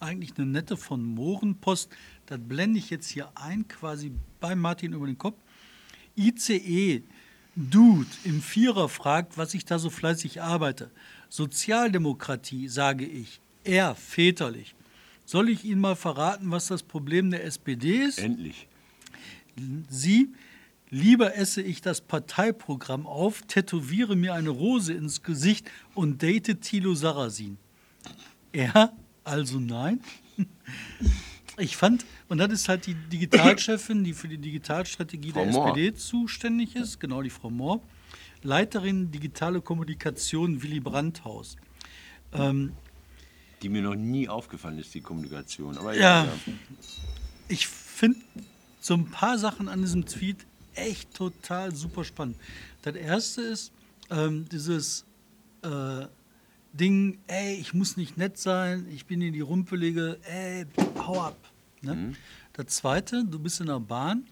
[0.00, 1.90] eigentlich eine nette von Mohrenpost.
[2.26, 5.38] Das blende ich jetzt hier ein, quasi bei Martin über den Kopf.
[6.16, 7.02] ICE,
[7.54, 10.90] Dude im Vierer fragt, was ich da so fleißig arbeite.
[11.28, 14.74] Sozialdemokratie, sage ich, eher väterlich.
[15.24, 18.18] Soll ich Ihnen mal verraten, was das Problem der SPD ist?
[18.18, 18.68] Endlich.
[19.88, 20.34] Sie,
[20.90, 26.94] lieber esse ich das Parteiprogramm auf, tätowiere mir eine Rose ins Gesicht und date Thilo
[26.94, 27.58] Sarrazin.
[28.52, 28.92] Er,
[29.24, 30.00] also nein.
[31.58, 35.68] Ich fand, und das ist halt die Digitalchefin, die für die Digitalstrategie Frau der Mohr.
[35.68, 37.80] SPD zuständig ist, genau die Frau Mohr,
[38.42, 41.56] Leiterin digitale Kommunikation Willy Brandt-Haus.
[42.34, 42.72] Ähm,
[43.62, 45.78] Die mir noch nie aufgefallen ist, die Kommunikation.
[45.78, 46.24] Aber Ja.
[46.24, 46.32] ja.
[47.48, 48.18] ich finde
[48.78, 50.44] so ein paar Sachen an diesem Tweet
[50.76, 52.36] echt total super spannend.
[52.82, 53.72] Das erste ist
[54.10, 55.04] ähm, dieses
[55.62, 56.06] äh,
[56.72, 60.66] Ding, ey, ich muss nicht nett sein, ich bin in die Rumpelige, ey,
[60.98, 61.38] hau ab.
[61.82, 62.14] Ne?
[62.52, 64.24] Das zweite, du bist in der Bahn,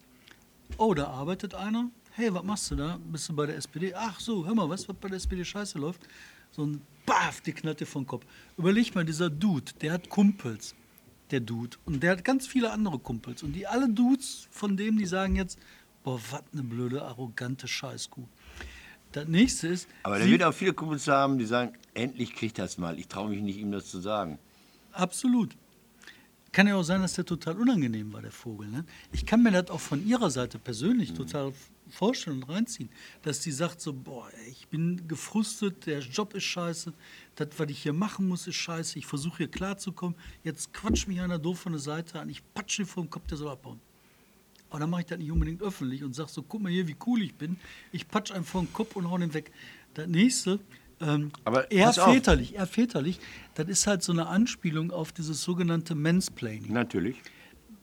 [0.77, 2.99] oh, da arbeitet einer, hey, was machst du da?
[3.11, 3.93] Bist du bei der SPD?
[3.95, 6.01] Ach so, hör mal, weißt du, was bei der SPD scheiße läuft?
[6.53, 8.25] So ein Baff, die dir vom Kopf.
[8.57, 10.75] Überleg mal, dieser Dude, der hat Kumpels,
[11.31, 11.77] der Dude.
[11.85, 13.43] Und der hat ganz viele andere Kumpels.
[13.43, 15.59] Und die alle Dudes von dem, die sagen jetzt,
[16.05, 18.27] boah, was eine blöde, arrogante Scheißkuh.
[19.13, 22.79] Das nächste ist, Aber sie- wird auch viele Kumpels haben, die sagen, endlich kriegt das
[22.79, 22.99] mal.
[22.99, 24.39] Ich traue mich nicht, ihm das zu sagen.
[24.93, 25.57] Absolut.
[26.53, 28.69] Kann ja auch sein, dass der total unangenehm war, der Vogel.
[28.69, 28.85] Ne?
[29.11, 31.17] Ich kann mir das auch von ihrer Seite persönlich Mhm.
[31.17, 31.53] total
[31.91, 32.89] vorstellen und reinziehen,
[33.23, 36.93] dass die sagt so, boah, ich bin gefrustet, der Job ist scheiße,
[37.35, 41.21] das, was ich hier machen muss, ist scheiße, ich versuche hier klarzukommen, jetzt quatscht mich
[41.21, 43.81] einer doof von der Seite an, ich patsche dem Kopf, der soll abhauen.
[44.75, 46.97] Aber dann mache ich das nicht unbedingt öffentlich und sage so, guck mal hier, wie
[47.07, 47.59] cool ich bin.
[47.93, 49.53] Ich patsch einen vor den Kopf und hau den weg.
[49.95, 50.59] Das nächste,
[51.01, 52.13] ähm, Aber eher auf.
[52.13, 53.21] väterlich, eher väterlich,
[53.55, 56.73] das ist halt so eine Anspielung auf dieses sogenannte Mansplaining.
[56.73, 57.23] Natürlich.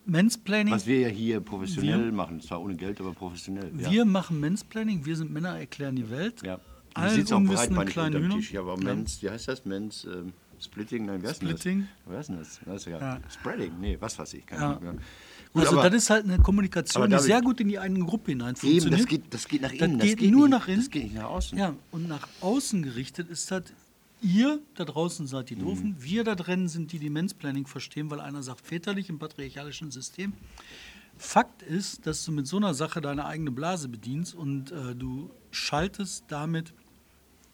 [0.04, 3.72] Mansplaining, Was wir ja hier professionell machen, zwar ohne Geld, aber professionell.
[3.78, 3.90] ja.
[3.90, 6.42] wir machen Mansplaining, wir sind Männer, erklären die Welt.
[6.44, 6.60] Ja.
[6.92, 8.38] Allen unwissenden kleinen Hühnern.
[8.38, 8.52] Tisch.
[8.52, 9.64] Ja, aber Mens, wie heißt das?
[9.64, 11.06] Mens, ähm, Splitting?
[11.06, 11.88] Nein, wie heißt denn Splitting?
[12.04, 12.12] das?
[12.12, 12.60] Wie heißt denn das?
[12.66, 12.98] das ist ja.
[13.00, 13.20] Ja.
[13.30, 13.72] Spreading?
[13.80, 14.44] Nee, was weiß ich.
[14.44, 14.76] Keine Ja.
[14.76, 14.98] Ahnung.
[15.52, 18.30] Gut, also aber das ist halt eine Kommunikation, die sehr gut in die eigene Gruppe
[18.32, 19.00] hinein eben, funktioniert.
[19.00, 19.98] das geht, das geht nach Das innen.
[20.00, 20.78] geht das nur nicht, nach innen.
[20.80, 21.58] Das geht nicht nach außen.
[21.58, 23.64] Ja, und nach außen gerichtet ist das,
[24.22, 25.96] ihr da draußen seid die Doofen, Mhm.
[26.02, 30.32] wir da drin sind die, die Mansplaining verstehen, weil einer sagt, väterlich im patriarchalischen System.
[31.18, 35.30] Fakt ist, dass du mit so einer Sache deine eigene Blase bedienst und äh, du
[35.50, 36.72] schaltest damit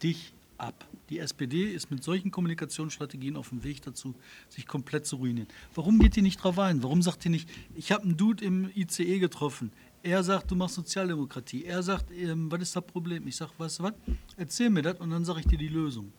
[0.03, 0.87] dich ab.
[1.11, 4.15] Die SPD ist mit solchen Kommunikationsstrategien auf dem Weg dazu,
[4.49, 5.49] sich komplett zu ruinieren.
[5.75, 6.83] Warum geht die nicht drauf ein?
[6.83, 10.77] Warum sagt die nicht, ich habe einen Dude im ICE getroffen, er sagt, du machst
[10.77, 13.27] Sozialdemokratie, er sagt, ähm, was ist das Problem?
[13.27, 13.95] Ich sage, weißt du was,
[14.37, 16.13] erzähl mir das und dann sage ich dir die Lösung.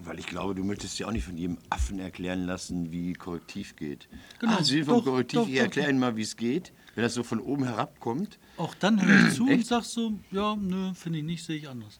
[0.00, 3.74] Weil ich glaube, du möchtest dir auch nicht von jedem Affen erklären lassen, wie Korrektiv
[3.74, 4.08] geht.
[4.38, 6.72] Genau, Ah, Sie sind vom doch, Korrektiv, doch, ich erkläre Ihnen mal, wie es geht.
[6.94, 9.66] Wenn das so von oben herabkommt, Auch dann höre ich zu und Echt?
[9.66, 11.98] sag so, ja, nö, finde ich nicht, sehe ich anders.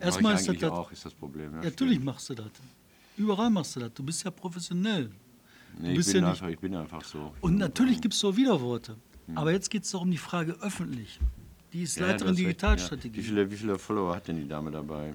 [0.00, 1.52] Erstmal ist das, das auch, ist das Problem.
[1.54, 2.50] Ja, natürlich machst du das.
[3.16, 3.92] Überall machst du das.
[3.94, 5.10] Du bist ja professionell.
[5.78, 7.32] Nee, ich, bin ja einfach, ich bin einfach so.
[7.40, 8.96] Und natürlich gibt es auch Widerworte.
[9.34, 11.20] Aber jetzt geht es doch um die Frage öffentlich.
[11.72, 12.06] Die ist Hm.
[12.06, 13.18] Ja, Leiterin Digitalstrategie.
[13.18, 13.22] Ja.
[13.22, 15.14] Wie, viele, wie viele Follower hat denn die Dame dabei?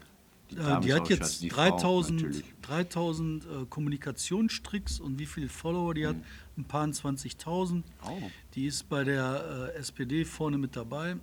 [0.52, 2.46] Die, Äh, die hat jetzt die Frau 3000, natürlich.
[2.62, 6.18] 3000 äh, Kommunikationstricks und wie viele Follower die hat?
[6.58, 7.72] Ein paar 20.000.
[7.72, 7.84] Hm.
[8.06, 8.18] Oh.
[8.54, 11.16] Die ist bei der äh, SPD vorne mit dabei.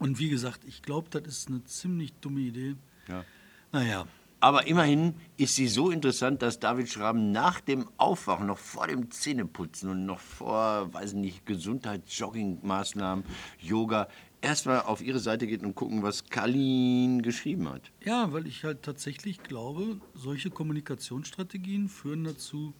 [0.00, 2.74] Und wie gesagt, ich glaube, das ist eine ziemlich dumme Idee.
[3.06, 3.24] Ja.
[3.70, 4.06] Naja,
[4.42, 9.10] Aber immerhin ist sie so interessant, dass David Schramm nach dem Aufwachen, noch vor dem
[9.10, 13.24] Zähneputzen und noch vor, weiß nicht, Gesundheits-Jogging-Maßnahmen,
[13.60, 14.08] Yoga,
[14.40, 17.92] erstmal auf ihre Seite geht und gucken, was Kalin geschrieben hat.
[18.02, 22.72] Ja, weil ich halt tatsächlich glaube, solche Kommunikationsstrategien führen dazu,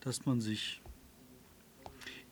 [0.00, 0.80] dass man sich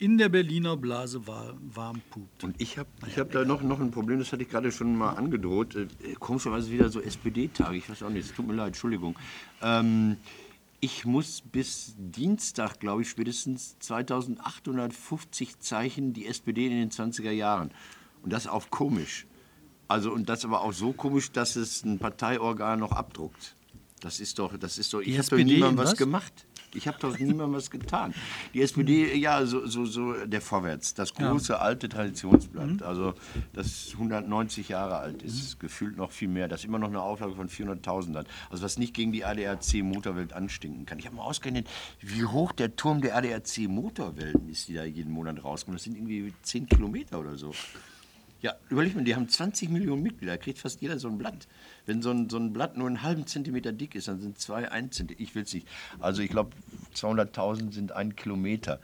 [0.00, 2.42] in der Berliner Blase wa- warm pupt.
[2.42, 4.96] Und ich habe ich hab da noch, noch ein Problem, das hatte ich gerade schon
[4.96, 5.76] mal angedroht.
[5.76, 5.86] Äh,
[6.18, 9.16] Komischerweise wieder so SPD-Tage, ich weiß auch nicht, es tut mir leid, Entschuldigung.
[9.62, 10.16] Ähm,
[10.80, 17.70] ich muss bis Dienstag, glaube ich, spätestens 2850 Zeichen die SPD in den 20er Jahren.
[18.22, 19.26] Und das auf komisch.
[19.88, 23.54] Also, und das aber auch so komisch, dass es ein Parteiorgan noch abdruckt.
[24.00, 25.96] Das ist doch, das ist doch, ich habe niemandem was?
[25.96, 26.46] gemacht.
[26.74, 28.14] Ich habe doch niemandem was getan.
[28.54, 33.14] Die SPD, ja, so, so, so der Vorwärts, das große alte Traditionsblatt, also
[33.52, 37.48] das 190 Jahre alt ist, gefühlt noch viel mehr, das immer noch eine Auflage von
[37.48, 38.26] 400.000 hat.
[38.50, 40.98] Also was nicht gegen die ADAC Motorwelt anstinken kann.
[40.98, 41.68] Ich habe mal ausgerechnet,
[42.00, 45.76] wie hoch der Turm der ADAC Motorwelten ist, die da jeden Monat rauskommen.
[45.76, 47.52] Das sind irgendwie 10 Kilometer oder so.
[48.42, 51.46] Ja, überleg mal, die haben 20 Millionen Mitglieder, da kriegt fast jeder so ein Blatt.
[51.86, 54.70] Wenn so ein, so ein Blatt nur einen halben Zentimeter dick ist, dann sind zwei
[54.70, 55.22] ein Zentimeter.
[55.22, 55.66] Ich will es nicht.
[55.98, 56.50] Also ich glaube,
[56.94, 58.80] 200.000 sind ein Kilometer.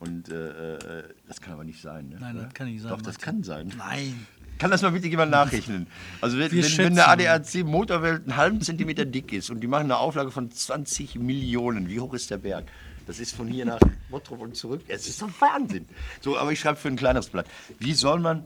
[0.00, 2.08] Und äh, äh, das kann aber nicht sein.
[2.08, 2.16] Ne?
[2.20, 3.24] Nein, das kann nicht sein, Doch, das Martin.
[3.24, 3.72] kann sein.
[3.76, 4.26] Nein.
[4.58, 5.86] Kann das mal bitte jemand nachrechnen?
[6.20, 7.28] Also wenn, wenn, wenn eine mal.
[7.28, 11.88] ADAC Motorwelt einen halben Zentimeter dick ist und die machen eine Auflage von 20 Millionen,
[11.88, 12.66] wie hoch ist der Berg?
[13.06, 14.82] Das ist von hier nach Bottrop und zurück.
[14.86, 15.86] Es ist doch Wahnsinn.
[16.20, 17.46] So, aber ich schreibe für ein kleineres Blatt.
[17.78, 18.44] Wie soll man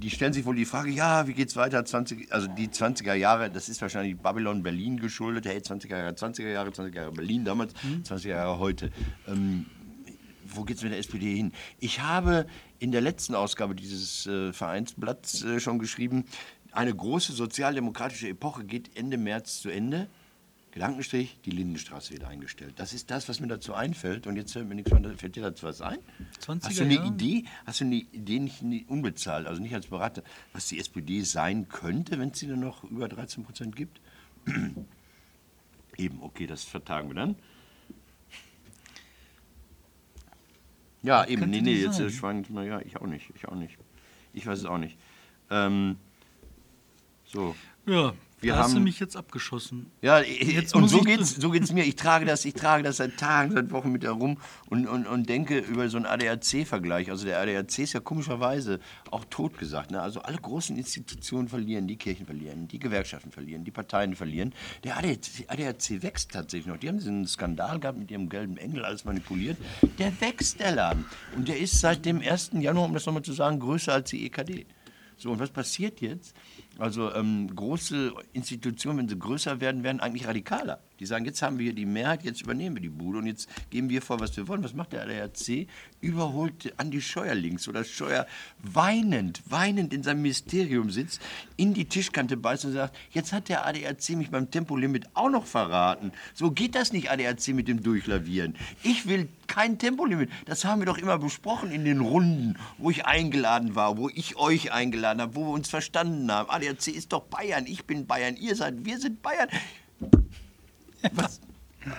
[0.00, 1.84] die stellen sich wohl die Frage, ja, wie geht's weiter?
[1.84, 5.46] 20, also die 20er Jahre, das ist wahrscheinlich Babylon Berlin geschuldet.
[5.46, 8.90] Hey, 20er Jahre, 20er Jahre, 20er Jahre Berlin damals, 20er Jahre heute.
[9.28, 9.66] Ähm,
[10.46, 11.52] wo geht's mit der SPD hin?
[11.78, 12.46] Ich habe
[12.78, 16.24] in der letzten Ausgabe dieses äh, Vereinsblatts äh, schon geschrieben,
[16.72, 20.08] eine große sozialdemokratische Epoche geht Ende März zu Ende.
[20.72, 22.74] Gedankenstrich, die Lindenstraße wird eingestellt.
[22.76, 24.28] Das ist das, was mir dazu einfällt.
[24.28, 25.98] Und jetzt fällt mir nichts mehr, fällt dir dazu was ein?
[26.40, 27.08] 20er Hast du eine Jahre?
[27.08, 27.44] Idee?
[27.66, 31.68] Hast du eine Idee nicht, nicht unbezahlt, also nicht als Berater, was die SPD sein
[31.68, 34.00] könnte, wenn es sie dann noch über 13 Prozent gibt?
[35.96, 37.36] Eben, okay, das vertagen wir dann.
[41.02, 43.54] Ja, eben, könnte nee, nee, jetzt äh, schwankt mal, ja, ich auch nicht, ich auch
[43.54, 43.78] nicht.
[44.34, 44.98] Ich weiß es auch nicht.
[45.50, 45.96] Ähm,
[47.24, 47.56] so.
[47.86, 49.90] Ja, Wir da hast du haben- mich jetzt abgeschossen.
[50.00, 51.84] Ja, Jetzt und so geht's, so geht's mir.
[51.84, 54.38] Ich trage das, ich trage das seit Tagen, seit Wochen mit herum
[54.70, 57.10] und, und, und denke über so einen ADAC-Vergleich.
[57.10, 59.90] Also der ADAC ist ja komischerweise auch totgesagt.
[59.90, 60.00] Ne?
[60.00, 64.54] Also alle großen Institutionen verlieren, die Kirchen verlieren, die Gewerkschaften verlieren, die Parteien verlieren.
[64.84, 66.78] Der ADAC, ADAC wächst tatsächlich noch.
[66.78, 69.58] Die haben diesen Skandal gehabt mit ihrem gelben Engel, alles manipuliert.
[69.98, 71.04] Der wächst, der Laden.
[71.36, 72.52] Und der ist seit dem 1.
[72.54, 74.64] Januar, um das nochmal zu sagen, größer als die EKD.
[75.18, 76.34] So, und was passiert jetzt?
[76.80, 80.80] Also ähm, große Institutionen, wenn sie größer werden, werden eigentlich radikaler.
[80.98, 83.48] Die sagen, jetzt haben wir hier die Mehrheit, jetzt übernehmen wir die Bude und jetzt
[83.70, 84.62] geben wir vor, was wir wollen.
[84.64, 85.66] Was macht der ADAC?
[86.00, 88.26] Überholt Andi Scheuer links oder Scheuer
[88.62, 91.20] weinend, weinend in seinem Ministerium sitzt,
[91.56, 95.46] in die Tischkante beißt und sagt, jetzt hat der ADAC mich beim Tempolimit auch noch
[95.46, 96.12] verraten.
[96.34, 98.56] So geht das nicht, ADAC mit dem Durchlavieren.
[98.82, 100.30] Ich will kein Tempolimit.
[100.46, 104.36] Das haben wir doch immer besprochen in den Runden, wo ich eingeladen war, wo ich
[104.36, 106.48] euch eingeladen habe, wo wir uns verstanden haben.
[106.50, 109.48] ADAC ist doch Bayern, ich bin Bayern, ihr seid, wir sind Bayern.
[111.12, 111.40] Was?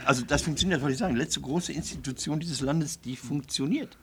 [0.05, 1.15] Also das funktioniert, das wollte ich sagen.
[1.15, 3.97] Letzte große Institution dieses Landes, die funktioniert.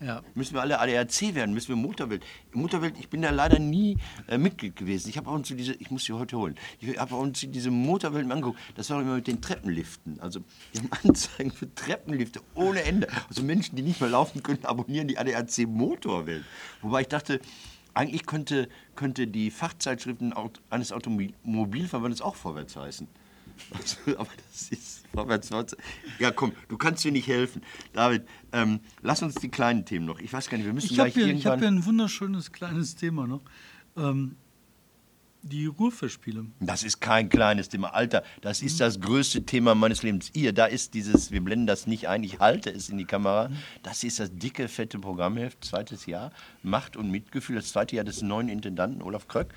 [0.00, 0.22] Ja.
[0.34, 2.22] Müssen wir alle ADAC werden, müssen wir Motorwelt.
[2.52, 3.96] Motorwelt, ich bin da leider nie
[4.28, 5.08] äh, Mitglied gewesen.
[5.08, 6.54] Ich habe auch uns diese, ich muss sie heute holen.
[6.80, 8.58] Ich habe auch uns diese Motorwelt angeguckt.
[8.74, 10.20] Das war immer mit den Treppenliften.
[10.20, 10.40] Also
[10.74, 13.08] die haben Anzeigen für Treppenlifte ohne Ende.
[13.28, 16.44] Also Menschen, die nicht mehr laufen können, abonnieren die ADAC Motorwelt.
[16.82, 17.40] Wobei ich dachte,
[17.96, 20.34] eigentlich könnte, könnte die Fachzeitschriften
[20.70, 23.08] eines Automobilverbandes auch vorwärts heißen.
[23.70, 25.50] Also, aber das ist vorwärts,
[26.18, 27.62] Ja, komm, du kannst dir nicht helfen.
[27.92, 30.20] David, ähm, lass uns die kleinen Themen noch.
[30.20, 31.38] Ich weiß gar nicht, wir müssen ich gleich hier, irgendwann...
[31.38, 33.42] Ich habe hier ein wunderschönes kleines Thema noch.
[33.96, 34.36] Ähm,
[35.46, 36.46] die Ruhrfestspiele.
[36.60, 37.94] Das ist kein kleines Thema.
[37.94, 40.30] Alter, das ist das größte Thema meines Lebens.
[40.34, 43.50] Ihr, da ist dieses, wir blenden das nicht ein, ich halte es in die Kamera.
[43.82, 46.32] Das ist das dicke, fette Programmheft, zweites Jahr.
[46.62, 49.54] Macht und Mitgefühl, das zweite Jahr des neuen Intendanten, Olaf Kröck.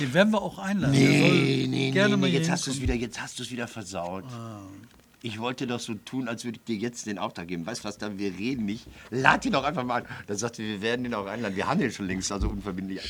[0.00, 0.92] Den werden wir auch einladen.
[0.92, 4.24] Nee, nee, nee, nee, jetzt hast du es wieder, jetzt hast du es wieder versaut.
[4.32, 4.60] Ah.
[5.26, 7.66] Ich wollte doch so tun, als würde ich dir jetzt den Auftrag geben.
[7.66, 8.86] Weißt du was, da wir reden nicht.
[9.10, 10.08] Lad ihn doch einfach mal ein.
[10.28, 11.56] Dann sagte wir werden ihn auch einladen.
[11.56, 13.00] Wir haben den schon längst, also unverbindlich.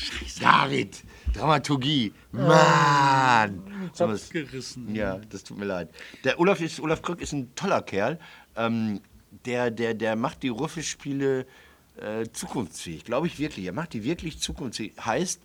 [0.41, 3.91] David, Dramaturgie, Mann.
[3.93, 4.95] So was gerissen.
[4.95, 5.89] Ja, das tut mir leid.
[6.23, 8.17] Der Olaf, ist, Olaf Krück ist ein toller Kerl.
[8.55, 9.01] Ähm,
[9.45, 11.45] der, der, der macht die Ruffespiele
[11.97, 13.67] äh, zukunftsfähig, glaube ich wirklich.
[13.67, 14.93] Er macht die wirklich zukunftsfähig.
[15.05, 15.39] Heißt,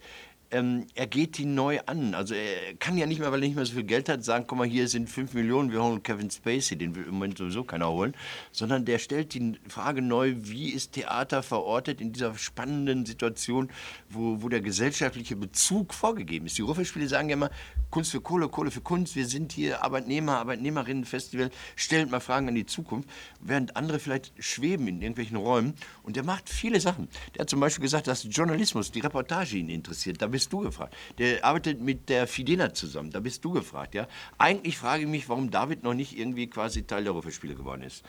[0.52, 2.14] ähm, er geht die neu an.
[2.14, 4.44] Also er kann ja nicht mehr, weil er nicht mehr so viel Geld hat, sagen,
[4.46, 7.64] guck mal, hier sind 5 Millionen, wir holen Kevin Spacey, den will im Moment sowieso
[7.64, 8.14] keiner holen,
[8.52, 13.70] sondern der stellt die Frage neu, wie ist Theater verortet in dieser spannenden Situation,
[14.10, 16.58] wo, wo der gesellschaftliche Bezug vorgegeben ist.
[16.58, 17.50] Die Ruffespiele sagen ja immer,
[17.90, 22.54] Kunst für Kohle, Kohle für Kunst, wir sind hier Arbeitnehmer, Arbeitnehmerinnen-Festival, stellt mal Fragen an
[22.54, 23.08] die Zukunft,
[23.40, 27.08] während andere vielleicht schweben in irgendwelchen Räumen und der macht viele Sachen.
[27.34, 30.94] Der hat zum Beispiel gesagt, dass Journalismus, die Reportage ihn interessiert, da bist du gefragt.
[31.18, 33.94] Der arbeitet mit der Fidena zusammen, da bist du gefragt.
[33.94, 34.08] Ja?
[34.38, 38.02] Eigentlich frage ich mich, warum David noch nicht irgendwie quasi Teil der Rufe-Spiele geworden ist.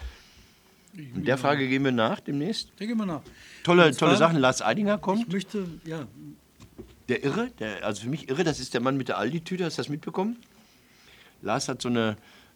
[1.16, 2.72] Und der Frage gehen wir nach demnächst.
[2.80, 3.22] Der gehen wir nach.
[3.64, 4.38] Tolle, tolle Sachen.
[4.38, 5.28] Lars Eidinger kommt.
[5.28, 6.08] Ich möchte, ja.
[7.10, 9.66] Der Irre, der, also für mich Irre, das ist der Mann mit der Aldi-Tüte.
[9.66, 10.38] Hast du das mitbekommen?
[11.42, 12.16] Lars hat so eine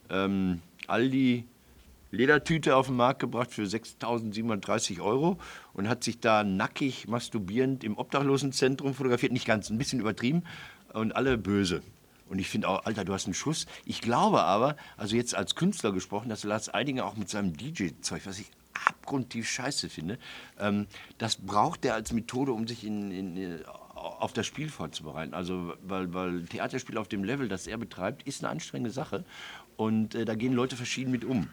[0.10, 1.46] ähm, Aldi
[2.17, 5.38] Ledertüte auf den Markt gebracht für 6.730 Euro
[5.73, 9.32] und hat sich da nackig masturbierend im Obdachlosenzentrum fotografiert.
[9.32, 10.43] Nicht ganz, ein bisschen übertrieben
[10.93, 11.84] und alle böse.
[12.27, 13.67] Und ich finde auch, Alter, du hast einen Schuss.
[13.86, 18.23] Ich glaube aber, also jetzt als Künstler gesprochen, dass Lars Eidinger auch mit seinem DJ-Zeug,
[18.25, 18.49] was ich
[18.86, 20.17] abgrundtief scheiße finde,
[20.60, 20.88] ähm,
[21.19, 23.62] das braucht er als Methode, um sich in, in,
[23.93, 25.36] auf das Spiel vorzubereiten.
[25.36, 29.23] Also, weil, weil Theaterspiel auf dem Level, das er betreibt, ist eine anstrengende Sache.
[29.75, 31.47] Und äh, da gehen Leute verschieden mit um.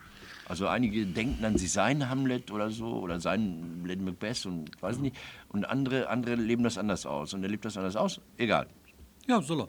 [0.47, 4.99] Also einige denken dann, sie seien Hamlet oder so oder seien Lady Macbeth und weiß
[4.99, 5.17] nicht.
[5.49, 7.35] Und andere, andere leben das anders aus.
[7.35, 8.21] Und er lebt das anders aus.
[8.37, 8.67] Egal.
[9.27, 9.69] Ja, soll er.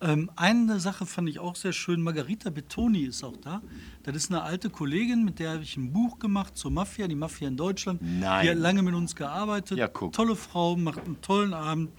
[0.00, 2.02] Ähm, eine Sache fand ich auch sehr schön.
[2.02, 3.62] Margarita Betoni ist auch da.
[4.02, 7.14] Das ist eine alte Kollegin, mit der habe ich ein Buch gemacht zur Mafia, die
[7.14, 8.00] Mafia in Deutschland.
[8.02, 8.44] Nein.
[8.44, 9.78] Die hat lange mit uns gearbeitet.
[9.78, 10.12] Ja, guck.
[10.12, 11.90] Tolle Frau, macht einen tollen Abend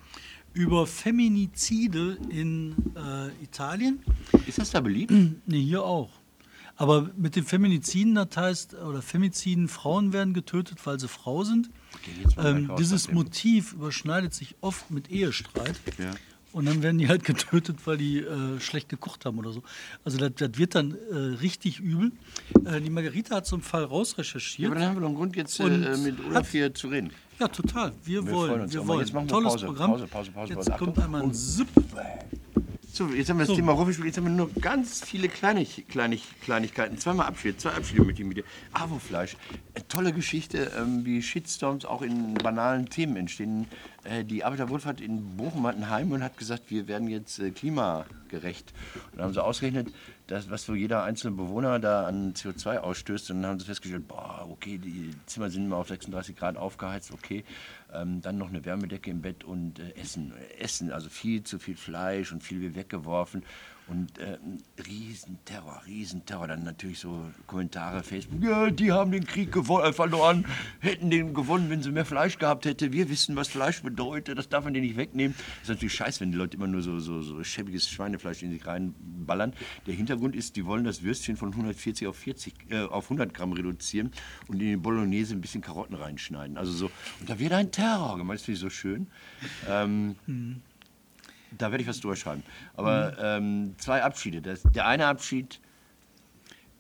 [0.54, 4.04] über Feminizide in äh, Italien.
[4.46, 5.14] Ist das da beliebt?
[5.46, 6.10] Nee, hier auch.
[6.78, 11.70] Aber mit den Feminiziden, das heißt, oder Femiziden, Frauen werden getötet, weil sie Frau sind.
[11.96, 15.80] Okay, ähm, dieses Motiv überschneidet sich oft mit Ehestreit.
[15.98, 16.12] Ja.
[16.54, 19.64] Und dann werden die halt getötet, weil die äh, schlecht gekocht haben oder so.
[20.04, 22.12] Also das, das wird dann äh, richtig übel.
[22.66, 24.64] Äh, die Margarita hat so einen Fall rausrecherchiert.
[24.64, 27.12] Ja, aber dann haben wir noch einen Grund, jetzt äh, mit Olaf hier zu reden.
[27.40, 27.92] Ja, total.
[28.04, 28.72] Wir, wir wollen.
[28.72, 29.00] Wir wollen.
[29.02, 29.66] Jetzt machen wir Tolles Pause.
[29.66, 29.92] Programm.
[29.92, 30.84] Pause, Pause, Pause, jetzt Pause.
[30.84, 31.68] kommt einmal ein Zip.
[32.98, 33.56] So, jetzt haben wir das so.
[33.56, 36.98] Thema Rollenspiel, jetzt haben wir nur ganz viele Kleinig, Kleinig, Kleinigkeiten.
[36.98, 38.34] Zweimal Abschied, zwei Abschiede mit ihm.
[38.74, 39.38] Avofleisch,
[39.76, 43.68] eine tolle Geschichte, ähm, wie Shitstorms auch in banalen Themen entstehen.
[44.04, 47.52] Äh, die Arbeiterwohlfahrt in Bochum hat ein Heim und hat gesagt, wir werden jetzt äh,
[47.52, 48.74] klimagerecht.
[49.12, 49.94] Und dann haben sie ausgerechnet,
[50.26, 53.30] dass, was so jeder einzelne Bewohner da an CO2 ausstößt.
[53.30, 57.12] Und dann haben sie festgestellt, boah, okay, die Zimmer sind immer auf 36 Grad aufgeheizt,
[57.12, 57.44] okay.
[57.94, 60.34] Ähm, dann noch eine Wärmedecke im Bett und äh, Essen.
[60.60, 63.44] Essen, also viel zu viel Fleisch und viel wird weggeworfen.
[63.88, 64.38] Und äh,
[64.86, 66.48] Riesenterror, Riesenterror.
[66.48, 68.44] Dann natürlich so Kommentare, Facebook.
[68.44, 70.46] Ja, die haben den Krieg äh, verloren,
[70.80, 72.92] hätten den gewonnen, wenn sie mehr Fleisch gehabt hätte.
[72.92, 75.36] Wir wissen, was Fleisch bedeutet, das darf man denen nicht wegnehmen.
[75.38, 78.52] Das ist natürlich scheiße, wenn die Leute immer nur so, so, so schäbiges Schweinefleisch in
[78.52, 79.54] sich reinballern.
[79.86, 83.54] Der Hintergrund ist, die wollen das Würstchen von 140 auf, 40, äh, auf 100 Gramm
[83.54, 84.12] reduzieren
[84.50, 86.58] und in die Bolognese ein bisschen Karotten reinschneiden.
[86.58, 89.08] Also so, und da wird ein Terror gemacht, das finde ich so schön.
[89.70, 90.16] Ähm,
[91.58, 92.44] da werde ich was durchschreiben.
[92.76, 94.42] Aber ähm, zwei Abschiede.
[94.42, 95.62] Das, der eine Abschied,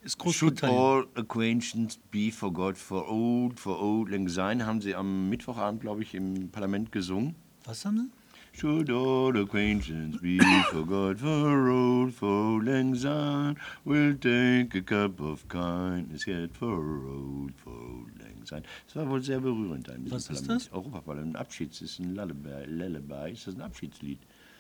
[0.04, 5.30] Ist Should all acquaintances be forgot for old, for old lang syne, haben sie am
[5.30, 7.36] Mittwochabend, glaube ich, im Parlament gesungen.
[7.66, 8.10] Was haben sie?
[8.58, 10.40] Should all acquaintances be
[10.72, 16.80] forgot for old, for old lang syne, we'll take a cup of kindness yet for
[17.06, 18.64] old, for old lang syne.
[18.88, 19.88] Das war wohl sehr berührend.
[19.92, 20.72] Ein Was ist das?
[20.72, 24.18] Europaparlament, Abschieds, ist ein Lullaby, Lullaby, ist das ein Abschiedslied?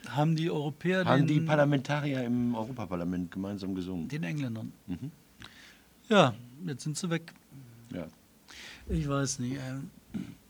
[0.09, 4.07] Haben die Europäer Haben die Parlamentarier im Europaparlament gemeinsam gesungen.
[4.07, 4.71] den Engländern?
[4.85, 5.11] Mhm.
[6.07, 6.35] Ja,
[6.67, 7.33] jetzt sind sie weg.
[7.91, 8.05] Ja.
[8.89, 9.57] Ich weiß nicht.
[9.57, 9.89] Ähm,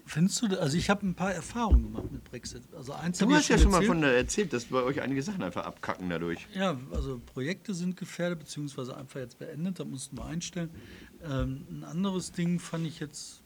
[0.08, 2.64] findest du, also ich habe ein paar Erfahrungen gemacht mit Brexit.
[2.76, 3.88] Also eins Du hast ja schon mal erzählt.
[3.88, 6.48] von äh, erzählt, dass bei euch einige Sachen einfach abkacken dadurch.
[6.54, 10.70] Ja, also Projekte sind gefährdet, beziehungsweise einfach jetzt beendet, da mussten wir einstellen.
[11.24, 13.42] Ähm, ein anderes Ding fand ich jetzt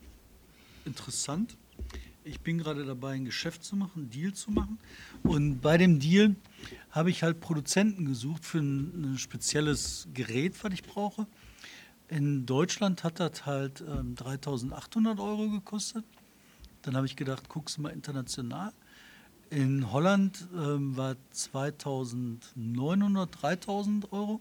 [0.85, 1.57] interessant.
[2.23, 4.77] Ich bin gerade dabei, ein Geschäft zu machen, einen Deal zu machen.
[5.23, 6.35] Und bei dem Deal
[6.91, 11.25] habe ich halt Produzenten gesucht für ein, ein spezielles Gerät, was ich brauche.
[12.09, 16.03] In Deutschland hat das halt ähm, 3800 Euro gekostet.
[16.81, 18.71] Dann habe ich gedacht, guckst du mal international.
[19.49, 24.39] In Holland ähm, war 2900, 3000 Euro.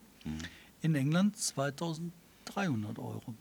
[0.83, 3.35] In England 2300 Euro.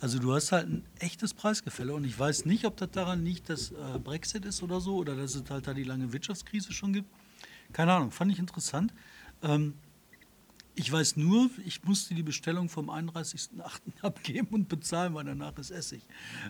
[0.00, 3.48] Also du hast halt ein echtes Preisgefälle und ich weiß nicht, ob das daran liegt,
[3.48, 6.92] dass äh, Brexit ist oder so oder dass es halt da die lange Wirtschaftskrise schon
[6.92, 7.08] gibt.
[7.72, 8.92] Keine Ahnung, fand ich interessant.
[9.42, 9.74] Ähm,
[10.76, 13.80] ich weiß nur, ich musste die Bestellung vom 31.08.
[14.02, 16.02] abgeben und bezahlen, weil danach ist Essig.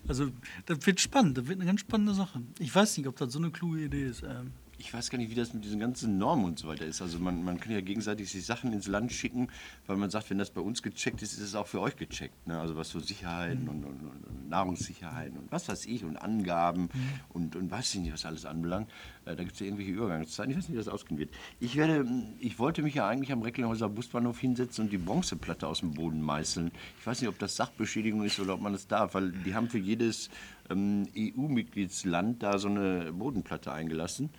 [0.06, 0.30] Also
[0.66, 2.42] das wird spannend, das wird eine ganz spannende Sache.
[2.58, 4.22] Ich weiß nicht, ob das so eine kluge Idee ist.
[4.22, 7.00] Ähm, Ich weiß gar nicht, wie das mit diesen ganzen Normen und so weiter ist.
[7.00, 9.48] Also man, man kann ja gegenseitig sich Sachen ins Land schicken,
[9.86, 12.46] weil man sagt, wenn das bei uns gecheckt ist, ist es auch für euch gecheckt.
[12.46, 12.60] Ne?
[12.60, 16.90] Also was so Sicherheiten und, und, und, und Nahrungssicherheiten und was weiß ich und Angaben
[17.30, 18.90] und, und weiß ich nicht, was alles anbelangt.
[19.24, 20.50] Äh, da gibt es ja irgendwelche Übergangszeiten.
[20.50, 21.30] Ich weiß nicht, wie das ausgehen wird.
[21.58, 22.06] Ich, werde,
[22.38, 26.20] ich wollte mich ja eigentlich am Recklinghäuser Busbahnhof hinsetzen und die Bronzeplatte aus dem Boden
[26.20, 26.70] meißeln.
[27.00, 29.68] Ich weiß nicht, ob das Sachbeschädigung ist oder ob man das darf, weil die haben
[29.68, 30.30] für jedes
[30.70, 34.30] ähm, EU-Mitgliedsland da so eine Bodenplatte eingelassen.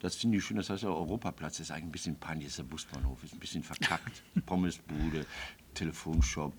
[0.00, 1.56] Das finde ich schön, das heißt ja Europaplatz.
[1.58, 4.22] Das ist eigentlich ein bisschen peinlich, ist der Busbahnhof, ist ein bisschen verkackt.
[4.46, 5.24] Pommesbude,
[5.72, 6.52] Telefonshop,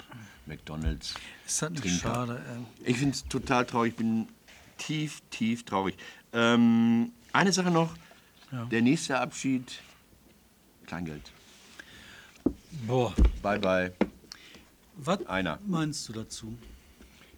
[0.47, 1.13] McDonalds.
[1.45, 1.97] ist das nicht Trinker.
[1.99, 2.41] schade?
[2.85, 4.27] Äh, Ich finde es total traurig, ich bin
[4.77, 5.95] tief, tief traurig.
[6.33, 7.93] Ähm, eine Sache noch,
[8.51, 8.65] Ja.
[8.65, 9.79] der nächste Abschied,
[10.87, 11.31] Kleingeld.
[12.87, 13.93] boah, Bye, bye.
[14.95, 15.59] was Einer.
[15.67, 16.57] meinst du dazu?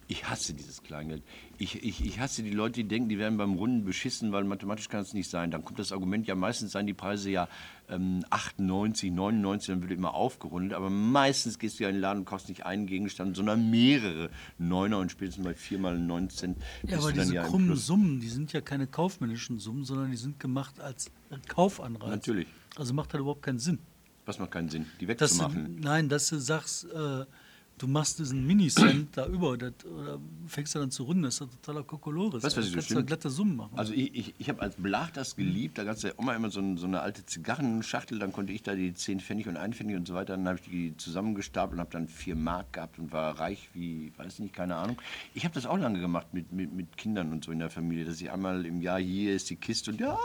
[0.06, 1.22] Ich hasse dieses Kleingeld.
[1.60, 4.88] Ich, ich, ich hasse die Leute, die denken, die werden beim Runden beschissen, weil mathematisch
[4.88, 5.50] kann es nicht sein.
[5.50, 7.48] Dann kommt das Argument ja meistens sein, die Preise ja
[7.88, 10.72] ähm, 98, 99, dann wird immer aufgerundet.
[10.74, 14.30] Aber meistens gehst du ja in den Laden und kaufst nicht einen Gegenstand, sondern mehrere
[14.58, 17.74] Neuner und spätestens bei viermal 9 Cent bist Ja, aber diese ja krummen.
[17.76, 21.10] Summen, die sind ja keine kaufmännischen Summen, sondern die sind gemacht als
[21.48, 22.08] Kaufanreiz.
[22.08, 22.46] Natürlich.
[22.76, 23.80] Also macht das überhaupt keinen Sinn.
[24.26, 25.80] Was macht keinen Sinn, die Dass du, wegzumachen.
[25.80, 27.24] nein, dass du sagst, äh,
[27.78, 31.40] du machst diesen Minicent da über das, oder fängst du dann zu runden, das ist
[31.40, 32.42] doch totaler Kokolores.
[32.42, 33.78] Weißt was Da ich so kannst du glatte Summen machen.
[33.78, 36.50] Also ich, ich, ich habe als Belag das geliebt, da gab es ja immer, immer
[36.50, 39.76] so, ein, so eine alte Zigarrenschachtel, dann konnte ich da die 10 Pfennig und 1
[39.76, 42.98] Pfennig und so weiter, dann habe ich die zusammengestapelt und habe dann 4 Mark gehabt
[42.98, 45.00] und war reich wie, weiß nicht, keine Ahnung.
[45.34, 48.04] Ich habe das auch lange gemacht mit, mit, mit Kindern und so in der Familie,
[48.04, 50.18] dass ich einmal im Jahr, hier ist die Kiste und ja,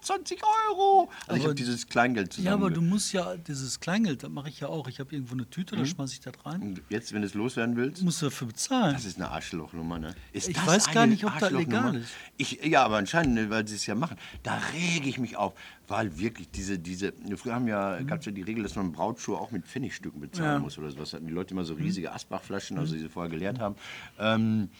[0.00, 1.10] 20 Euro.
[1.26, 2.46] Also ich Aber- habe dieses Kleingeld zusammen.
[2.46, 4.88] ja, aber du musst ja, dieses Kleingeld, das mache ich ja auch.
[4.88, 5.80] Ich habe irgendwo eine Tüte, Mhm.
[5.80, 6.60] da schmeiße ich das rein.
[6.62, 8.02] und jetzt, wenn du es loswerden willst?
[8.02, 8.94] musst du dafür bezahlen.
[8.94, 10.14] Das ist eine Arschlochnummer, ne?
[10.32, 12.10] Ist Ich weiß gar nicht, ob das legal ist.
[12.36, 14.16] Ich, ja, aber anscheinend, ne, weil sie es ja machen.
[14.42, 15.54] Da rege ich mich auf,
[15.88, 19.38] weil wirklich diese, diese, früher haben ja, gab es ja die Regel, dass man Brautschuhe
[19.38, 20.58] auch mit Pfennigstücken bezahlen Ja.
[20.58, 21.12] muss oder sowas.
[21.12, 23.76] Hatten die Leute immer so riesige Asbachflaschen, also die sie vorher geleert haben.
[24.18, 24.70] Ähm,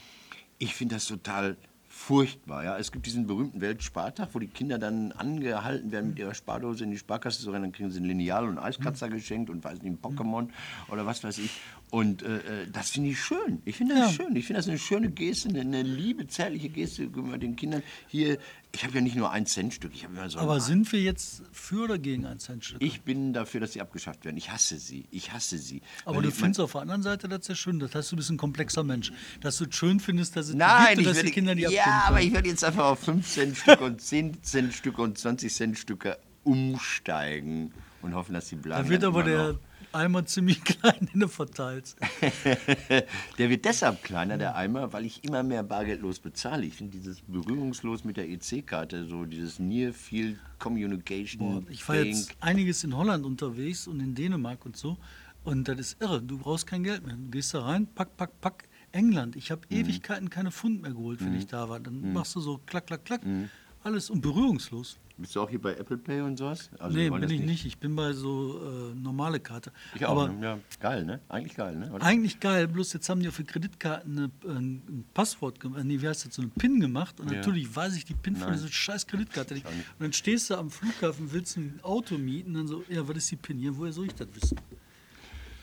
[0.59, 1.57] ich finde das total
[1.94, 2.64] furchtbar.
[2.64, 2.78] Ja?
[2.78, 6.90] Es gibt diesen berühmten Weltspartag, wo die Kinder dann angehalten werden, mit ihrer Spardose in
[6.90, 9.92] die Sparkasse zu rennen, dann kriegen sie ein Lineal und Eiskratzer geschenkt und weiß nicht,
[9.92, 10.48] ein Pokémon
[10.88, 11.60] oder was weiß ich.
[11.90, 13.62] Und äh, äh, das finde ich schön.
[13.64, 14.24] Ich finde das Ja.
[14.24, 14.35] schön.
[14.35, 17.82] Ich finde das eine schöne Geste, eine, eine liebe, zärtliche Geste gegenüber den Kindern.
[18.08, 18.38] Hier,
[18.72, 21.42] ich habe ja nicht nur ein Centstück, ich habe immer so aber sind wir jetzt
[21.52, 22.82] für oder gegen ein Centstück?
[22.82, 24.37] ich bin dafür, dass sie abgeschafft werden.
[24.37, 25.04] Ich hasse sie.
[25.12, 25.82] Ich hasse sie.
[26.04, 27.78] Aber Weil du findest auf der anderen Seite das sehr schön.
[27.78, 29.12] Das heißt, du bist ein komplexer Mensch.
[29.40, 31.62] Dass du es schön findest, dass es die Nein, gibt dass werde, die Kinder die
[31.62, 35.00] ja, Ja, aber ich werde jetzt einfach auf 5 Cent Stücke und 10 Cent Stücke
[35.00, 37.72] und 20 Cent Stücke umsteigen
[38.02, 38.85] und hoffen, dass die bleiben.
[38.85, 39.58] Da wird aber der noch.
[39.95, 41.97] Eimer ziemlich klein, den du verteilst.
[43.38, 46.65] Der wird deshalb kleiner, der Eimer, weil ich immer mehr bargeldlos bezahle.
[46.67, 51.67] Ich finde dieses berührungslos mit der EC-Karte, so dieses Near Field Communication.
[51.71, 54.97] Ich war jetzt einiges in Holland unterwegs und in Dänemark und so.
[55.45, 56.23] Und das ist irre.
[56.23, 57.17] Du brauchst kein Geld mehr.
[57.17, 58.69] Du gehst da rein, pack, pack, pack.
[58.92, 59.35] England.
[59.37, 59.77] Ich habe Mhm.
[59.77, 61.81] Ewigkeiten keine Pfund mehr geholt, wenn ich da war.
[61.81, 63.25] Dann machst du so klack, klack, klack.
[63.27, 63.51] Mhm.
[63.83, 64.99] Alles und berührungslos.
[65.17, 66.71] Bist du auch hier bei Apple Pay und sowas?
[66.79, 67.65] Also, nee, bin ich nicht.
[67.65, 69.71] Ich bin bei so äh, normale Karte.
[69.94, 70.10] Ich auch.
[70.10, 70.44] Aber ne?
[70.44, 71.21] ja, geil, ne?
[71.29, 71.92] Eigentlich geil, ne?
[71.92, 72.04] Oder?
[72.04, 76.00] eigentlich geil, bloß jetzt haben die auf die Kreditkarten eine, ein, ein Passwort gemacht, nee,
[76.00, 77.38] wie heißt das, so eine PIN gemacht und Ja.
[77.38, 78.58] natürlich weiß ich die PIN von Nein.
[78.58, 79.65] dieser scheiß Kreditkarte nicht.
[79.67, 79.77] nicht.
[79.77, 83.31] Und dann stehst du am Flughafen, willst ein Auto mieten, dann so, ja, was ist
[83.31, 84.58] die PIN hier, woher soll ich das wissen?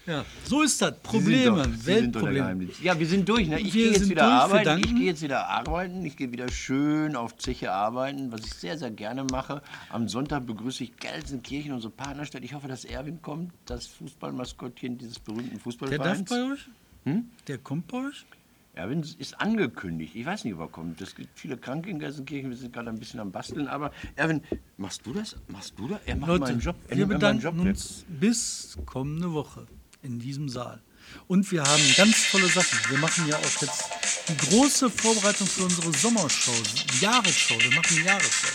[0.08, 2.72] Ja, so ist das, Probleme, sind doch- Sie sind doch der Weltprobleme.
[2.82, 3.48] Ja, wir sind durch.
[3.48, 3.60] Ne?
[3.60, 4.80] Ich gehe jetzt wieder arbeiten.
[4.80, 6.04] Ich gehe jetzt wieder arbeiten.
[6.06, 9.62] Ich gehe wieder schön auf Zeche arbeiten, was ich sehr, sehr gerne mache.
[9.90, 12.44] Am Sonntag begrüße ich Gelsenkirchen, unsere Partnerstadt.
[12.44, 16.24] Ich hoffe, dass Erwin kommt, das Fußballmaskottchen dieses berühmten Der Fußballvereins.
[16.26, 16.68] darf bei euch?
[17.06, 17.26] Hm?
[17.48, 18.26] Der kommt bei euch?
[18.74, 20.16] Erwin ist angekündigt.
[20.16, 21.00] Ich weiß nicht, ob er kommt.
[21.02, 22.50] Es gibt viele Kranke in Gelsenkirchen.
[22.50, 23.68] Wir sind gerade ein bisschen am Basteln.
[23.68, 24.42] Aber Erwin,
[24.78, 25.36] machst du das?
[25.50, 26.00] Machst du das?
[26.06, 26.76] Er macht Leute, meinen Job.
[26.88, 27.68] Er wir bedanken Job weg.
[27.68, 29.68] uns bis kommende Woche
[30.04, 30.82] in diesem Saal.
[31.28, 32.80] Und wir haben ganz tolle Sachen.
[32.90, 33.84] Wir machen ja auch jetzt
[34.30, 36.54] die große Vorbereitung für unsere Sommershow,
[36.94, 37.60] die Jahresshow.
[37.60, 38.48] Wir machen eine Jahresshow.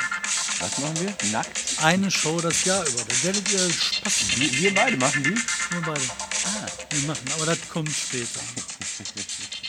[0.61, 1.31] Was machen wir?
[1.33, 1.61] Nackt?
[1.83, 3.05] Eine Show das Jahr über.
[3.05, 4.39] Da werdet ihr Spaß.
[4.39, 5.31] Wir, wir beide machen die?
[5.75, 6.01] Nur beide.
[6.91, 8.41] Wir machen, aber das kommt später.